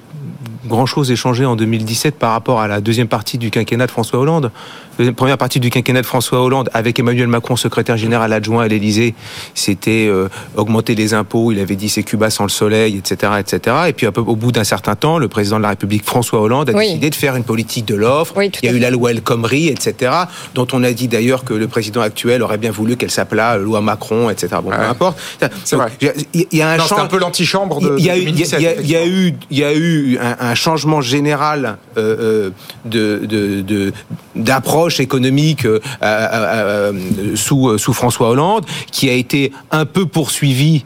[0.67, 3.91] grand chose ait changé en 2017 par rapport à la deuxième partie du quinquennat de
[3.91, 4.51] François Hollande.
[4.99, 8.69] La première partie du quinquennat de François Hollande, avec Emmanuel Macron, secrétaire général adjoint à
[8.69, 9.15] l'Élysée,
[9.55, 11.53] c'était euh, augmenter les impôts.
[11.53, 13.77] Il avait dit c'est Cuba sans le soleil, etc., etc.
[13.89, 16.41] Et puis un peu, au bout d'un certain temps, le président de la République François
[16.41, 16.87] Hollande a Oui.
[16.89, 18.35] décidé de faire une politique de l'offre.
[18.37, 20.13] Oui, Il y a eu la loi El Khomri, etc.,
[20.55, 23.81] dont on a dit d'ailleurs que le président actuel aurait bien voulu qu'elle s'appelât loi
[23.83, 24.49] Macron, etc.
[24.63, 25.19] Bon, peu importe.
[25.65, 25.93] C'est vrai.
[26.33, 28.25] Il y a un Non, change- un peu l'antichambre de, il y a eu, il
[28.41, 30.37] y a- 2017, il y a- il y a eu, il y a eu un,
[30.41, 32.17] un changement général euh,
[32.47, 32.51] euh,
[32.87, 33.93] de, de-
[35.01, 40.85] économique euh, euh, euh, sous, François Hollande, qui a été un peu poursuivi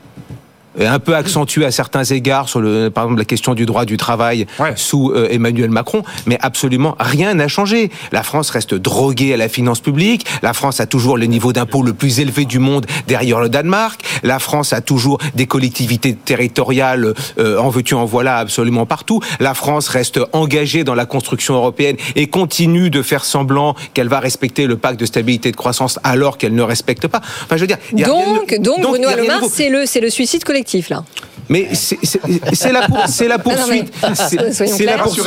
[0.79, 3.97] un peu accentué à certains égards sur le, par exemple la question du droit du
[3.97, 4.47] travail
[4.77, 7.91] sous euh, Emmanuel Macron, mais absolument rien n'a changé.
[8.13, 10.27] La France reste droguée à la finance publique.
[10.43, 14.01] La France a toujours le niveau d'impôt le plus élevé du monde derrière le Danemark.
[14.23, 19.21] La France a toujours des collectivités territoriales euh, en veux-tu en voilà absolument partout.
[19.41, 24.21] La France reste engagée dans la construction européenne et continue de faire semblant qu'elle va
[24.21, 27.21] respecter le pacte de stabilité et de croissance alors qu'elle ne respecte pas.
[27.45, 29.05] Enfin, je veux dire, il y a rien de- Donc, donc, donc, Bruno il y
[29.05, 29.53] a rien de Alomar, nouveau.
[29.55, 30.60] c'est le, c'est le suicide collectif,
[30.91, 31.05] là.
[31.49, 33.93] Mais c'est la, pour- c'est la Ah poursuite.
[34.15, 34.37] C'est-
[34.85, 35.25] la poursuite.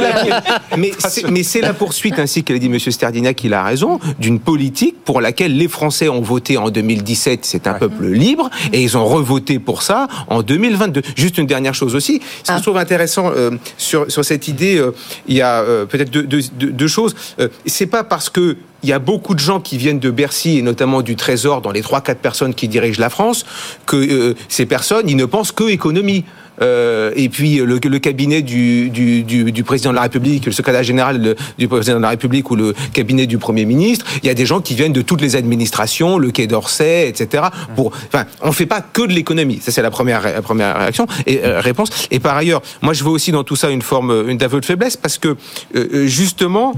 [0.00, 2.78] La- mais c'est- mais c'est la poursuite, ainsi que l'a dit M.
[2.78, 7.40] Sterdignac, il a raison, d'une politique pour laquelle les Français ont voté en 2017.
[7.44, 11.02] C'est un peuple libre et ils ont revoté pour ça en 2022.
[11.16, 14.76] Juste une dernière chose aussi, ce que je trouve intéressant euh, sur, sur cette idée,
[14.78, 14.92] euh,
[15.26, 17.16] il y a euh, peut-être deux, deux- deux- deux choses.
[17.40, 20.58] Euh, c'est pas parce que il y a beaucoup de gens qui viennent de Bercy
[20.58, 23.44] et notamment du Trésor, dans les trois quatre personnes qui dirigent la France,
[23.86, 26.24] que euh, ces personnes, ils ne pensent que économie.
[26.60, 30.82] Euh, et puis le, le cabinet du, du, du, président de la République, le secrétaire
[30.82, 34.34] général du président de la République ou le cabinet du Premier ministre, il y a
[34.34, 37.44] des gens qui viennent de toutes les administrations, le Quai d'Orsay, etc.
[37.76, 39.60] Pour, enfin, on fait pas que de l'économie.
[39.62, 41.90] Ça c'est la première, la première réaction et euh, réponse.
[42.10, 44.96] Et par ailleurs, moi je vois aussi dans tout ça une forme, d'aveu de faiblesse
[44.96, 45.36] parce que
[45.76, 46.74] euh, justement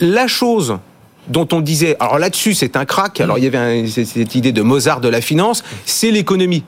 [0.00, 0.76] la chose
[1.28, 4.52] dont on disait, alors là-dessus c'est un crack, alors il y avait un- cette idée
[4.52, 6.64] de Mozart de la finance, c'est l'économie.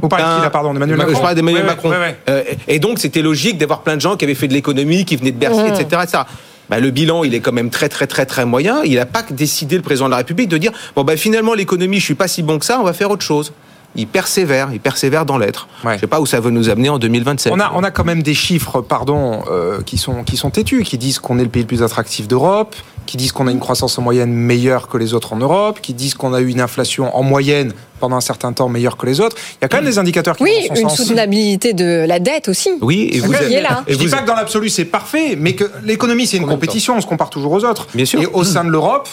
[0.00, 1.90] Vous parlez de qui, là, pardon, d'Emmanuel Macron Je parlais d'Emmanuel Ouais, Macron.
[1.90, 2.16] ouais, ouais.
[2.28, 5.16] Euh, et donc c'était logique d'avoir plein de gens qui avaient fait de l'économie, qui
[5.16, 6.00] venaient de Bercy, etc.
[6.02, 6.22] etc.
[6.70, 8.82] Bah, le bilan, il est quand même très très très très moyen.
[8.84, 11.98] Il n'a pas décidé le président de la République de dire bon bah finalement l'économie,
[12.00, 13.52] je suis pas si bon que ça, on va faire autre chose.
[13.96, 15.68] Il persévère, il persévère dans l'être.
[15.84, 17.52] Je sais pas où ça veut nous amener en 2027.
[17.52, 20.82] On a, on a quand même des chiffres, pardon, euh, qui, sont, qui sont têtus,
[20.82, 22.74] qui disent qu'on est le pays le plus attractif d'Europe,
[23.06, 25.94] qui disent qu'on a une croissance en moyenne meilleure que les autres en Europe, qui
[25.94, 29.20] disent qu'on a eu une inflation en moyenne pendant un certain temps meilleure que les
[29.20, 29.36] autres.
[29.52, 31.06] Il y a quand même des indicateurs qui Oui, vont dans son une sens.
[31.06, 32.70] soutenabilité de la dette aussi.
[32.80, 33.46] Oui, et vous clair.
[33.46, 33.84] qui est là.
[33.86, 37.00] Je dis pas que dans l'absolu c'est parfait, mais que l'économie c'est une compétition, on
[37.00, 37.86] se compare toujours aux autres.
[37.94, 38.20] Bien sûr.
[38.20, 39.08] Et au sein de l'Europe,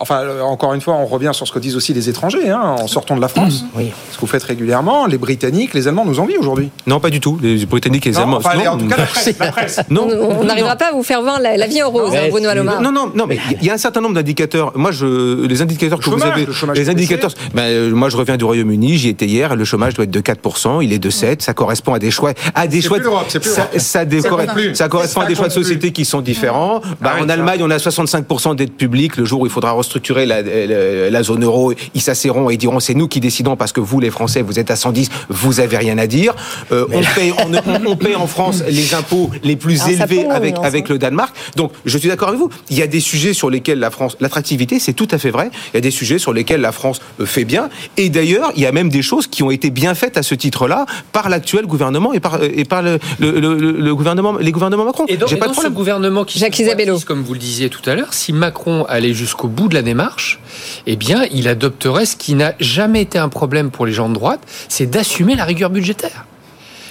[0.00, 2.60] enfin euh, encore une fois, on revient sur ce que disent aussi les étrangers, hein,
[2.80, 3.64] en sortant de la France.
[3.74, 3.90] Oui.
[4.10, 6.70] Ce que vous faites régulièrement, les Britanniques, les Allemands nous envient aujourd'hui.
[6.86, 7.38] Non, pas du tout.
[7.42, 8.36] Les Britanniques et les Non, Allemands.
[8.38, 8.70] enfin, non.
[8.72, 9.38] en tout cas, la presse.
[9.38, 9.80] la presse.
[9.90, 12.48] Non, On n'arrivera pas à vous faire voir la, la vie en rose, hein, Bruno
[12.48, 12.80] Alomar.
[12.80, 14.72] Non, non, non, mais il y a un certain nombre d'indicateurs.
[14.76, 17.90] Moi, je, les indicateurs Le que vous chômage, avez, le chômage les indicateurs, ben, euh,
[17.94, 20.92] moi, je reviens du Royaume-Uni, j'y étais hier, le chômage doit être de 4%, il
[20.92, 23.40] est de 7, ça correspond à des choix, à des C'est choix, plus l'Europe, c'est
[23.40, 23.78] plus ça, l'Europe.
[23.80, 24.74] ça, dé- Ça corre- compte plus.
[24.74, 26.80] ça correspond à des choix de société qui sont différents.
[27.02, 27.28] Ah oui, en.
[27.28, 31.22] Allemagne, on a 65% d'aide publique le jour où il faudra restructurer la, la, la
[31.22, 34.42] zone euro, ils s'asserront et diront c'est nous qui décidons parce que vous, les Français,
[34.42, 36.34] vous êtes à 110, vous avez rien à dire.
[36.72, 40.56] Euh, on, paye, on, on, paye en France les impôts les plus Alors, élevés avec,
[40.56, 41.34] non, avec le Danemark.
[41.56, 42.50] Donc, je suis d'accord avec vous.
[42.68, 45.50] Il y a des sujets sur lesquels la France, l'attractivité, c'est tout à fait vrai.
[45.72, 47.70] Il y a des sujets sur lesquels la France euh, fait bien.
[47.96, 50.34] Et d'ailleurs, il y a même des choses qui ont été bien faites à ce
[50.34, 54.52] titre-là par l'actuel gouvernement et par, euh, et par le, le, le, le gouvernement, les
[54.52, 55.06] gouvernements Macron.
[55.08, 56.98] Et et pas dans de ce gouvernement qui Jacques Isabello.
[57.06, 60.40] comme vous le disiez tout à l'heure, si Macron allait jusqu'au bout de la démarche,
[60.86, 64.14] eh bien, il adopterait ce qui n'a jamais été un problème pour les gens de
[64.14, 66.26] droite, c'est d'assumer la rigueur budgétaire.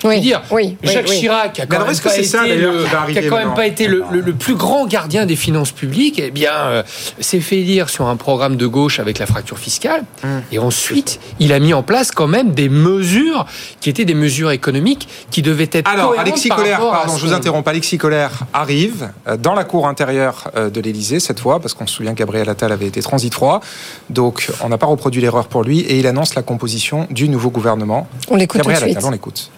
[0.01, 1.19] Je veux Oui, dire, oui, Jacques oui.
[1.19, 3.29] Chirac a Mais quand même est-ce que pas c'est ça, été d'ailleurs, le- qui a
[3.29, 6.19] quand même pas été le, le- le plus grand gardien des finances publiques.
[6.23, 6.83] Eh bien, euh,
[7.19, 10.41] s'est fait élire sur un programme de gauche avec la fracture fiscale, Hum.
[10.51, 13.45] et ensuite, il a mis en place quand même des mesures
[13.81, 17.33] qui étaient des mesures économiques qui devaient être Alors, Alexis par Colère, pardon, je vous
[17.33, 17.67] interromps.
[17.67, 21.87] Alexis Colère arrive euh, dans la cour intérieure euh, de l'Élysée cette fois, parce qu'on
[21.87, 23.61] se souvient que Gabriel Attal avait été transit froid.
[24.09, 27.49] Donc, on n'a pas reproduit l'erreur pour lui et il annonce la composition du nouveau
[27.49, 28.07] gouvernement.
[28.29, 28.97] On l'écoute tout de Gabriel suite.
[28.97, 29.49] Attal, on l'écoute.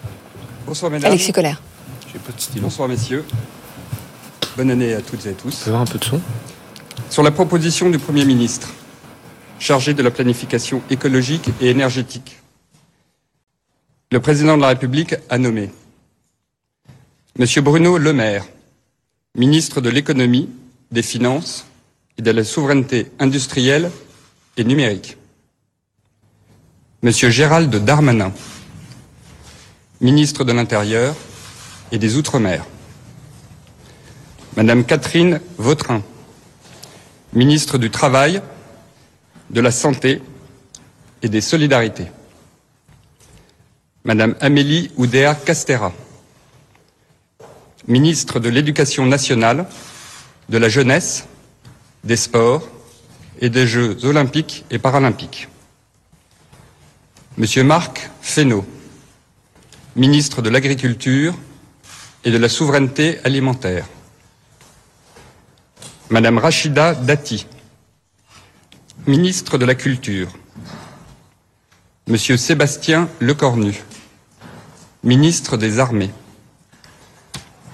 [0.66, 1.10] Bonsoir mesdames.
[1.10, 1.60] Alexis Colère.
[2.56, 3.24] Bonsoir messieurs.
[4.56, 5.64] Bonne année à toutes et à tous.
[5.64, 6.20] peut un peu de son
[7.08, 8.68] Sur la proposition du Premier ministre,
[9.58, 12.38] chargé de la planification écologique et énergétique,
[14.12, 15.70] le président de la République a nommé
[17.38, 18.44] Monsieur Bruno Le Maire,
[19.36, 20.48] ministre de l'économie,
[20.90, 21.64] des finances
[22.18, 23.90] et de la souveraineté industrielle
[24.56, 25.16] et numérique.
[27.02, 28.32] Monsieur Gérald Darmanin,
[30.00, 31.14] ministre de l'Intérieur
[31.92, 32.64] et des Outre-mer.
[34.56, 36.02] Madame Catherine Vautrin,
[37.34, 38.40] ministre du Travail,
[39.50, 40.22] de la Santé
[41.22, 42.06] et des Solidarités.
[44.04, 45.92] Madame Amélie Oudéa Castera,
[47.86, 49.66] ministre de l'Éducation nationale,
[50.48, 51.26] de la Jeunesse,
[52.04, 52.66] des Sports
[53.40, 55.48] et des Jeux olympiques et paralympiques.
[57.36, 58.64] Monsieur Marc Fesneau,
[59.96, 61.34] ministre de l'Agriculture
[62.24, 63.86] et de la Souveraineté alimentaire.
[66.10, 67.46] Madame Rachida Dati,
[69.06, 70.28] ministre de la Culture.
[72.06, 73.82] Monsieur Sébastien Lecornu,
[75.02, 76.10] ministre des Armées.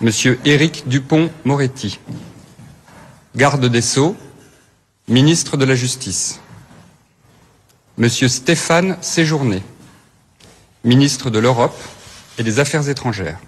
[0.01, 1.99] Monsieur Éric Dupont-Moretti,
[3.35, 4.17] garde des Sceaux,
[5.09, 6.41] ministre de la Justice.
[7.97, 9.63] Monsieur Stéphane Séjourné,
[10.85, 11.79] ministre de l'Europe
[12.39, 13.39] et des Affaires étrangères.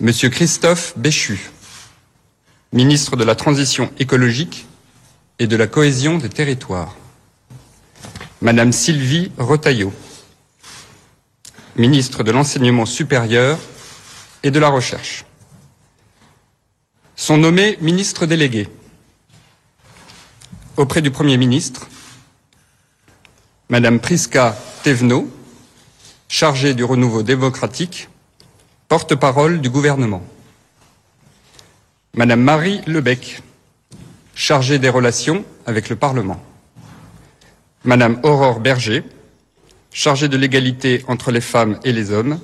[0.00, 1.50] Monsieur Christophe Béchu,
[2.72, 4.66] ministre de la Transition écologique
[5.38, 6.96] et de la cohésion des territoires.
[8.40, 9.92] Madame Sylvie Retailleau,
[11.76, 13.58] ministre de l'Enseignement supérieur
[14.42, 15.24] et de la Recherche.
[17.16, 18.68] Sont nommés ministres délégués
[20.76, 21.88] auprès du Premier ministre
[23.70, 25.30] Madame Priska Thévenot,
[26.30, 28.08] chargée du renouveau démocratique,
[28.86, 30.22] porte-parole du gouvernement.
[32.14, 33.42] Madame Marie Lebec,
[34.36, 36.40] chargée des relations avec le Parlement.
[37.82, 39.02] Madame Aurore Berger,
[39.92, 42.38] chargée de l'égalité entre les femmes et les hommes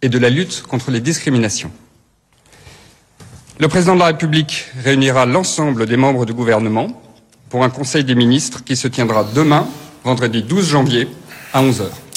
[0.00, 1.70] et de la lutte contre les discriminations.
[3.60, 6.98] Le président de la République réunira l'ensemble des membres du gouvernement
[7.50, 9.68] pour un conseil des ministres qui se tiendra demain,
[10.02, 11.08] vendredi 12 janvier,
[11.52, 12.07] à 11h.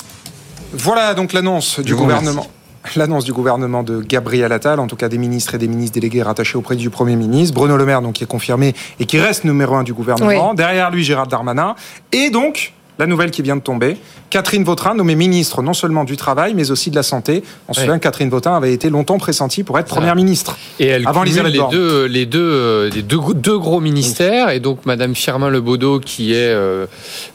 [0.74, 2.48] Voilà donc l'annonce du gouvernement.
[2.96, 6.24] L'annonce du gouvernement de Gabriel Attal, en tout cas des ministres et des ministres délégués
[6.24, 7.54] rattachés auprès du Premier ministre.
[7.54, 10.50] Bruno Le Maire, donc, qui est confirmé et qui reste numéro un du gouvernement.
[10.50, 10.56] Oui.
[10.56, 11.76] Derrière lui, Gérard Darmanin.
[12.12, 13.97] Et donc, la nouvelle qui vient de tomber,
[14.30, 17.43] Catherine Vautrin, nommée ministre non seulement du Travail, mais aussi de la Santé.
[17.68, 17.86] On se Oui.
[17.86, 20.58] souvient que Catherine Vautrin avait été longtemps pressentie pour être Première ministre.
[20.80, 24.60] Et elle Avant les deux, les deux, euh, les deux, gros- deux gros ministères et
[24.60, 26.86] donc Madame Firmin Lebaudot qui est euh,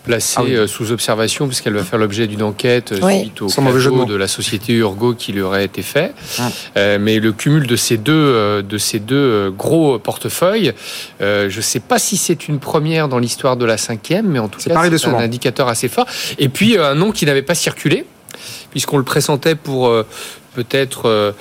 [0.05, 0.55] placée Ah oui.
[0.55, 3.21] euh, sous observation puisqu'elle va faire l'objet d'une enquête Oui.
[3.23, 3.49] suite au
[3.79, 6.15] jeu de la société Urgo qui lui aurait été fait.
[6.39, 6.49] Ah.
[6.77, 10.73] Euh, mais le cumul de ces deux, de ces deux gros portefeuilles,
[11.21, 14.39] euh, je ne sais pas si c'est une première dans l'histoire de la cinquième, mais
[14.39, 15.19] en tout cas c'est un souvent.
[15.65, 16.07] Assez fort.
[16.39, 18.05] Et puis euh, un nom qui n'avait pas circulé
[18.71, 20.07] puisqu'on le pressentait pour euh,
[20.57, 21.33] peut-être euh,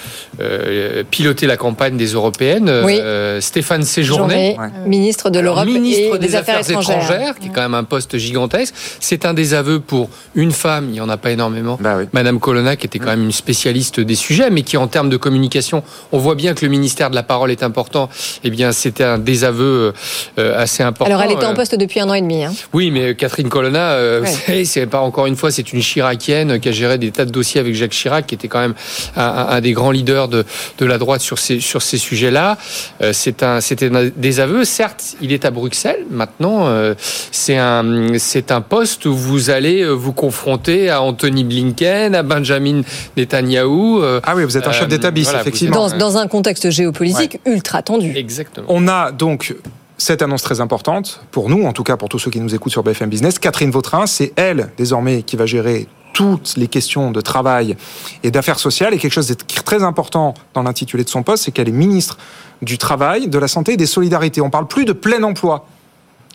[0.41, 2.69] euh, piloter la campagne des européennes.
[2.83, 2.99] Oui.
[3.01, 4.55] Euh, Stéphane Séjourné.
[4.55, 7.35] Journée, ministre de l'Europe ministre et des, Affaires, étrangères.
[7.39, 8.73] qui est quand même un poste gigantesque.
[8.99, 12.05] C'est un désaveu pour une femme, il n'y en a pas énormément, Bah oui.
[12.13, 15.17] Madame Colonna, qui était quand même une spécialiste des sujets, mais qui en termes de
[15.17, 18.09] communication, on voit bien que le ministère de la parole est important.
[18.43, 19.93] Eh bien, c'était un désaveu
[20.37, 21.05] euh, assez important.
[21.13, 22.43] Alors, elle était en poste depuis un an et demi.
[22.43, 22.53] hein.
[22.73, 24.29] oui, mais Catherine Colonna, euh, Ouais.
[24.29, 27.25] vous savez, c'est pas encore une fois, c'est une Chiracienne qui a géré des tas
[27.25, 28.73] de dossiers avec Jacques Chirac, qui était quand même
[29.15, 30.45] un, un des grands leaders de,
[30.77, 32.57] de la droite sur ces, sur ces sujets-là.
[33.01, 34.65] Euh, c'est un, c'était un des aveux.
[34.65, 36.05] Certes, il est à Bruxelles.
[36.09, 36.93] Maintenant, euh,
[37.31, 42.23] c'est un, c'est un poste où vous allez euh, vous confronter à Anthony Blinken, à
[42.23, 42.81] Benjamin
[43.17, 44.01] Netanyahou.
[44.01, 45.87] euh, Ah oui, vous êtes un chef voilà, vous effectivement.
[45.89, 48.13] Dans, dans un contexte géopolitique ultra tendu.
[48.15, 48.65] Exactement.
[48.69, 49.55] On a donc
[49.97, 52.71] cette annonce très importante, pour nous, en tout cas pour tous ceux qui nous écoutent
[52.73, 53.39] sur BFM Business.
[53.39, 57.75] Catherine Vautrin, c'est elle, désormais, qui va gérer toutes les questions de travail
[58.23, 58.93] et d'affaires sociales.
[58.93, 62.17] Et quelque chose de très important dans l'intitulé de son poste, c'est qu'elle est ministre
[62.61, 64.39] du Travail, de la Santé et des Solidarités.
[64.39, 65.67] On parle plus de plein emploi.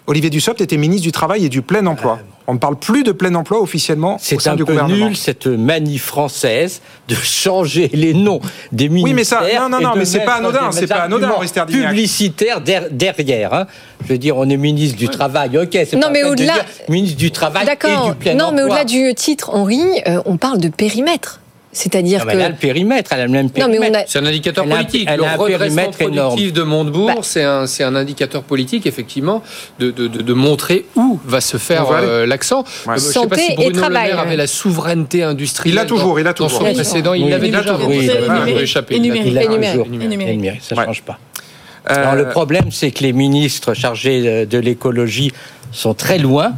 [0.07, 2.19] Olivier Dussopt était ministre du Travail et du plein emploi.
[2.47, 5.07] On ne parle plus de plein emploi officiellement au C'est sein un du peu gouvernement.
[5.07, 8.41] nul cette manie française de changer les noms
[8.73, 9.05] des ministères.
[9.05, 10.87] Oui, mais ça- non, non, et non, de mais c'est pas mettre anodin, des c'est
[10.89, 11.29] pas anodin,
[12.61, 13.55] der- derrière.
[13.55, 13.67] hein.
[14.05, 15.69] Je veux dire, on est ministre du travail, ok.
[15.73, 18.09] c'est Non, pas mais au-delà- dire ministre du travail et D'accord.
[18.09, 18.65] du plein Non, mais emploi.
[18.65, 21.40] au-delà du titre, Henri, euh, on parle de périmètre.
[21.73, 22.37] C'est-à-dire que.
[22.37, 23.99] là, le périmètre, elle a le même Non, mais on périmètre.
[23.99, 25.09] a- C'est un indicateur Elle a un- politique.
[25.09, 26.29] elle le a un redressement périmètre énorme.
[26.31, 27.15] productif de Montebourg, Bah.
[27.23, 29.43] c'est un, c'est un indicateur politique, effectivement,
[29.79, 32.65] de, de, de, de montrer où va se faire euh, l'accent.
[32.87, 32.95] Ouais.
[32.95, 34.23] Euh, je sais Santé pas si et Bruno Le travail, Maire ouais.
[34.23, 35.75] avait la souveraineté industrielle.
[35.75, 36.59] Il l'a toujours, dans- il a Dans toujours.
[36.59, 36.75] son Oui.
[36.75, 37.77] précédent, il Oui, l'avait il a déjà.
[37.77, 38.95] Oui, a échappé.
[38.95, 39.37] Et Il a numérique.
[39.39, 39.47] A Et.
[39.47, 40.49] Et.
[40.49, 40.85] Et ça Ouais.
[40.87, 41.19] change pas.
[41.89, 45.33] Euh, Alors, le problème, c'est que les ministres chargés de l'écologie
[45.73, 46.53] sont très loin.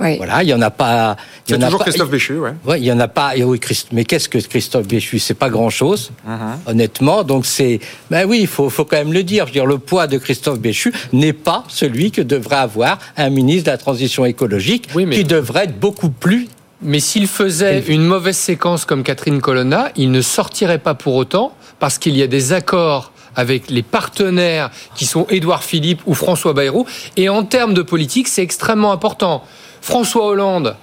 [0.00, 0.16] Oui.
[0.16, 1.16] Voilà, il y en a pas.
[1.46, 2.52] Il y c'est en a toujours pas- Christophe Béchu, ouais.
[2.64, 3.36] Ouais, il y en a pas.
[3.36, 5.18] et oui, Christ- mais qu'est-ce que Christophe Béchu?
[5.18, 6.70] C'est pas grand-chose, Uh-huh.
[6.70, 7.22] honnêtement.
[7.22, 7.80] Donc c'est,
[8.10, 9.44] ben oui, il faut, faut quand même le dire.
[9.46, 13.30] Je veux dire, le poids de Christophe Béchu n'est pas celui que devrait avoir un
[13.30, 16.48] ministre de la transition écologique, Oui, mais- qui devrait être beaucoup plus.
[16.82, 21.52] Mais s'il faisait une mauvaise séquence comme Catherine Colonna, il ne sortirait pas pour autant
[21.78, 26.52] parce qu'il y a des accords avec les partenaires qui sont Édouard Philippe ou François
[26.52, 26.86] Bayrou.
[27.16, 29.44] Et en termes de politique, c'est extrêmement important.
[29.84, 30.76] François Hollande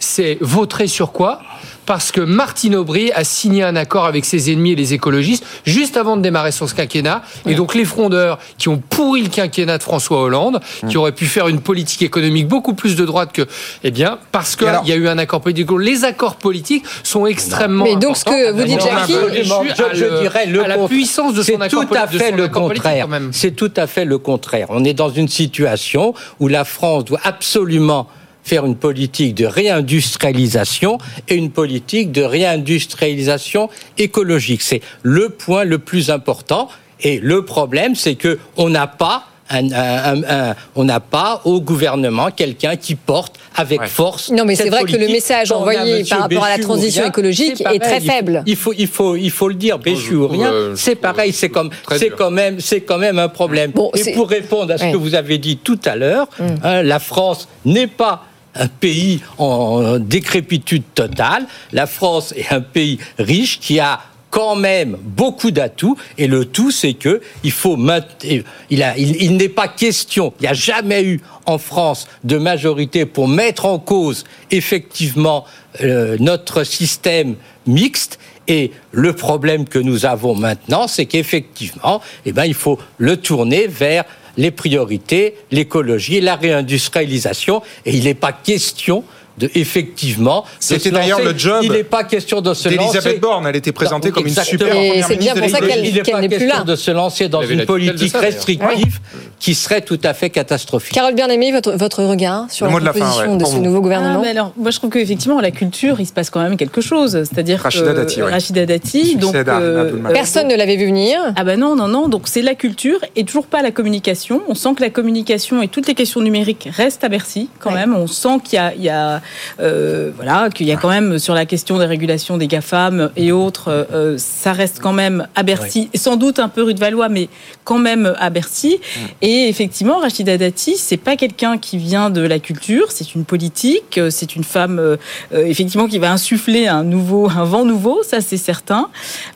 [0.00, 1.40] c'est vautré sur quoi?
[1.86, 5.96] Parce que Martine Aubry a signé un accord avec ses ennemis et les écologistes juste
[5.96, 7.22] avant de démarrer son quinquennat.
[7.46, 11.24] Et donc les frondeurs qui ont pourri le quinquennat de François Hollande, qui auraient pu
[11.24, 13.46] faire une politique économique beaucoup plus de droite que,
[13.82, 15.70] eh bien, parce qu'il y a eu un accord politique.
[15.80, 20.46] Les accords politiques sont extrêmement Mais donc, ce que vous dites, Jackie- je, je dirais
[20.46, 20.88] le à la contraire.
[20.88, 23.08] puissance de son C'est accord tout à fait le contraire.
[23.32, 24.66] C'est tout à fait le contraire.
[24.68, 28.06] On est dans une situation où la France doit absolument
[28.44, 33.68] faire une politique de réindustrialisation et une politique de réindustrialisation
[33.98, 34.62] écologique.
[34.62, 36.68] C'est le point le plus important.
[37.00, 41.42] Et le problème, c'est que on n'a pas un- un- un- un- on n'a pas
[41.44, 44.30] au gouvernement quelqu'un qui porte avec force.
[44.30, 47.62] Non, mais c'est vrai que le message envoyé par rapport à la transition rien, écologique
[47.72, 48.42] est très faible.
[48.46, 51.50] Il faut, il faut, il faut le dire, Béchu ou rien, euh, c'est pareil, c'est
[51.50, 53.70] comme, c'est quand même, c'est quand même un problème.
[53.72, 54.92] Bon, Et pour répondre à ce Ouais.
[54.92, 56.26] que vous avez dit tout à l'heure,
[56.62, 58.24] hein, la France n'est pas
[58.54, 61.46] un pays en décrépitude totale.
[61.72, 64.00] La France est un pays riche qui a
[64.34, 67.78] quand même beaucoup d'atouts et le tout c'est que il faut
[68.20, 73.64] il n'est pas question il n'y a jamais eu en France de majorité pour mettre
[73.64, 75.44] en cause effectivement
[75.82, 77.36] euh, notre système
[77.68, 83.16] mixte et le problème que nous avons maintenant c'est qu'effectivement eh ben il faut le
[83.16, 84.04] tourner vers
[84.36, 89.04] les priorités, l'écologie, la réindustrialisation, et il n'est pas question
[89.38, 90.44] de effectivement.
[90.60, 92.78] C'était d'ailleurs le job Il n'est pas question de se lancer.
[92.78, 93.46] d'Elisabeth Borne.
[93.46, 95.94] Elle était présentée comme une super Et première c'est bien ministre pour ça qu'elle- Il
[95.94, 96.64] n'est qu'elle pas n'est plus question là.
[96.64, 99.00] de se lancer dans une politique ça, restrictive
[99.40, 100.94] qui serait tout à fait catastrophique.
[100.94, 103.42] Carole Bien-Aimé, votre, votre regard sur Le la mot de la fin, composition ouais, de
[103.42, 103.62] pour ce vous.
[103.62, 106.40] nouveau Ah, gouvernement mais alors, moi je trouve qu'effectivement, la culture, il se passe quand
[106.40, 107.10] même quelque chose.
[107.24, 108.30] C'est-à-dire Rachida que Dati, ouais.
[108.30, 109.34] Rachida Dati, donc.
[109.34, 109.92] euh.
[110.12, 111.18] Personne ne l'avait vu venir.
[111.36, 112.08] Ah bah non, non, non.
[112.08, 114.42] Donc c'est la culture et toujours pas la communication.
[114.48, 117.94] On sent que la communication et toutes les questions numériques restent à Bercy quand même.
[117.94, 119.20] On sent qu'il y a, il y a
[119.60, 123.32] euh, voilà, qu'il y a quand même sur la question des régulations des GAFAM et
[123.32, 125.90] autres, euh, ça reste quand même à Bercy.
[125.92, 127.28] Et Sans doute un peu rue de Valois, mais
[127.64, 128.78] quand même à Bercy.
[129.22, 133.98] Et effectivement, Rachida Dati, c'est pas quelqu'un qui vient de la culture, c'est une politique,
[133.98, 134.96] euh, c'est une femme euh,
[135.32, 138.88] effectivement qui va insuffler un nouveau, un vent nouveau, ça c'est certain.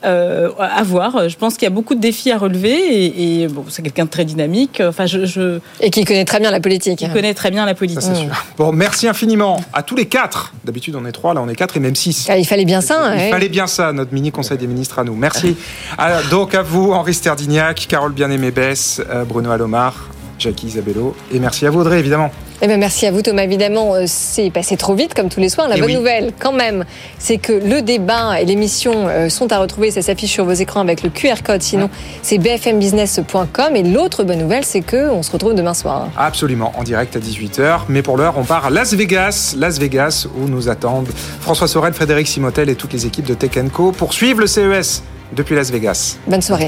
[0.05, 1.29] Euh, à voir.
[1.29, 4.05] Je pense qu'il y a beaucoup de défis à relever et, et bon, c'est quelqu'un
[4.05, 4.81] de très dynamique.
[4.85, 7.01] Enfin, je, je Et qui connaît très bien la politique.
[7.01, 8.27] il connaît très bien la politique.
[8.57, 10.53] Bon, merci infiniment à tous les quatre.
[10.65, 12.27] D'habitude, on est trois, là, on est quatre et même six.
[12.29, 13.15] Ah, Il fallait bien ça.
[13.15, 13.29] Il ouais.
[13.29, 15.15] fallait bien ça, notre mini conseil des ministres à nous.
[15.15, 15.55] Merci.
[15.97, 19.95] Ah, donc à vous, Henri Sterdignac, Carole Bien-Aimé Bess, euh, Bruno Alomar.
[20.39, 21.15] Jackie Isabello.
[21.31, 22.31] Et merci à vous, Audrey, évidemment.
[22.61, 23.43] Eh ben merci à vous Thomas.
[23.43, 25.69] Évidemment, euh, c'est passé trop vite comme tous les soirs.
[25.69, 25.95] La Eh bonne oui.
[25.95, 26.83] nouvelle, quand même,
[27.17, 29.91] c'est que le débat et l'émission euh, sont à retrouver.
[29.91, 31.61] Ça s'affiche sur vos écrans avec le QR code.
[31.61, 31.89] Sinon,
[32.21, 33.75] c'est bfmbusiness.com.
[33.75, 36.09] Et l'autre bonne nouvelle, c'est que on se retrouve demain soir.
[36.17, 37.81] Absolument, en direct à 18h.
[37.87, 39.55] Mais pour l'heure, on part à Las Vegas.
[39.57, 41.07] Las Vegas, où nous attendent
[41.41, 45.03] François Sorel, Frédéric Simotel et toutes les équipes de Tech Co pour suivre le CES
[45.33, 46.17] depuis Las Vegas.
[46.27, 46.67] Bonne soirée.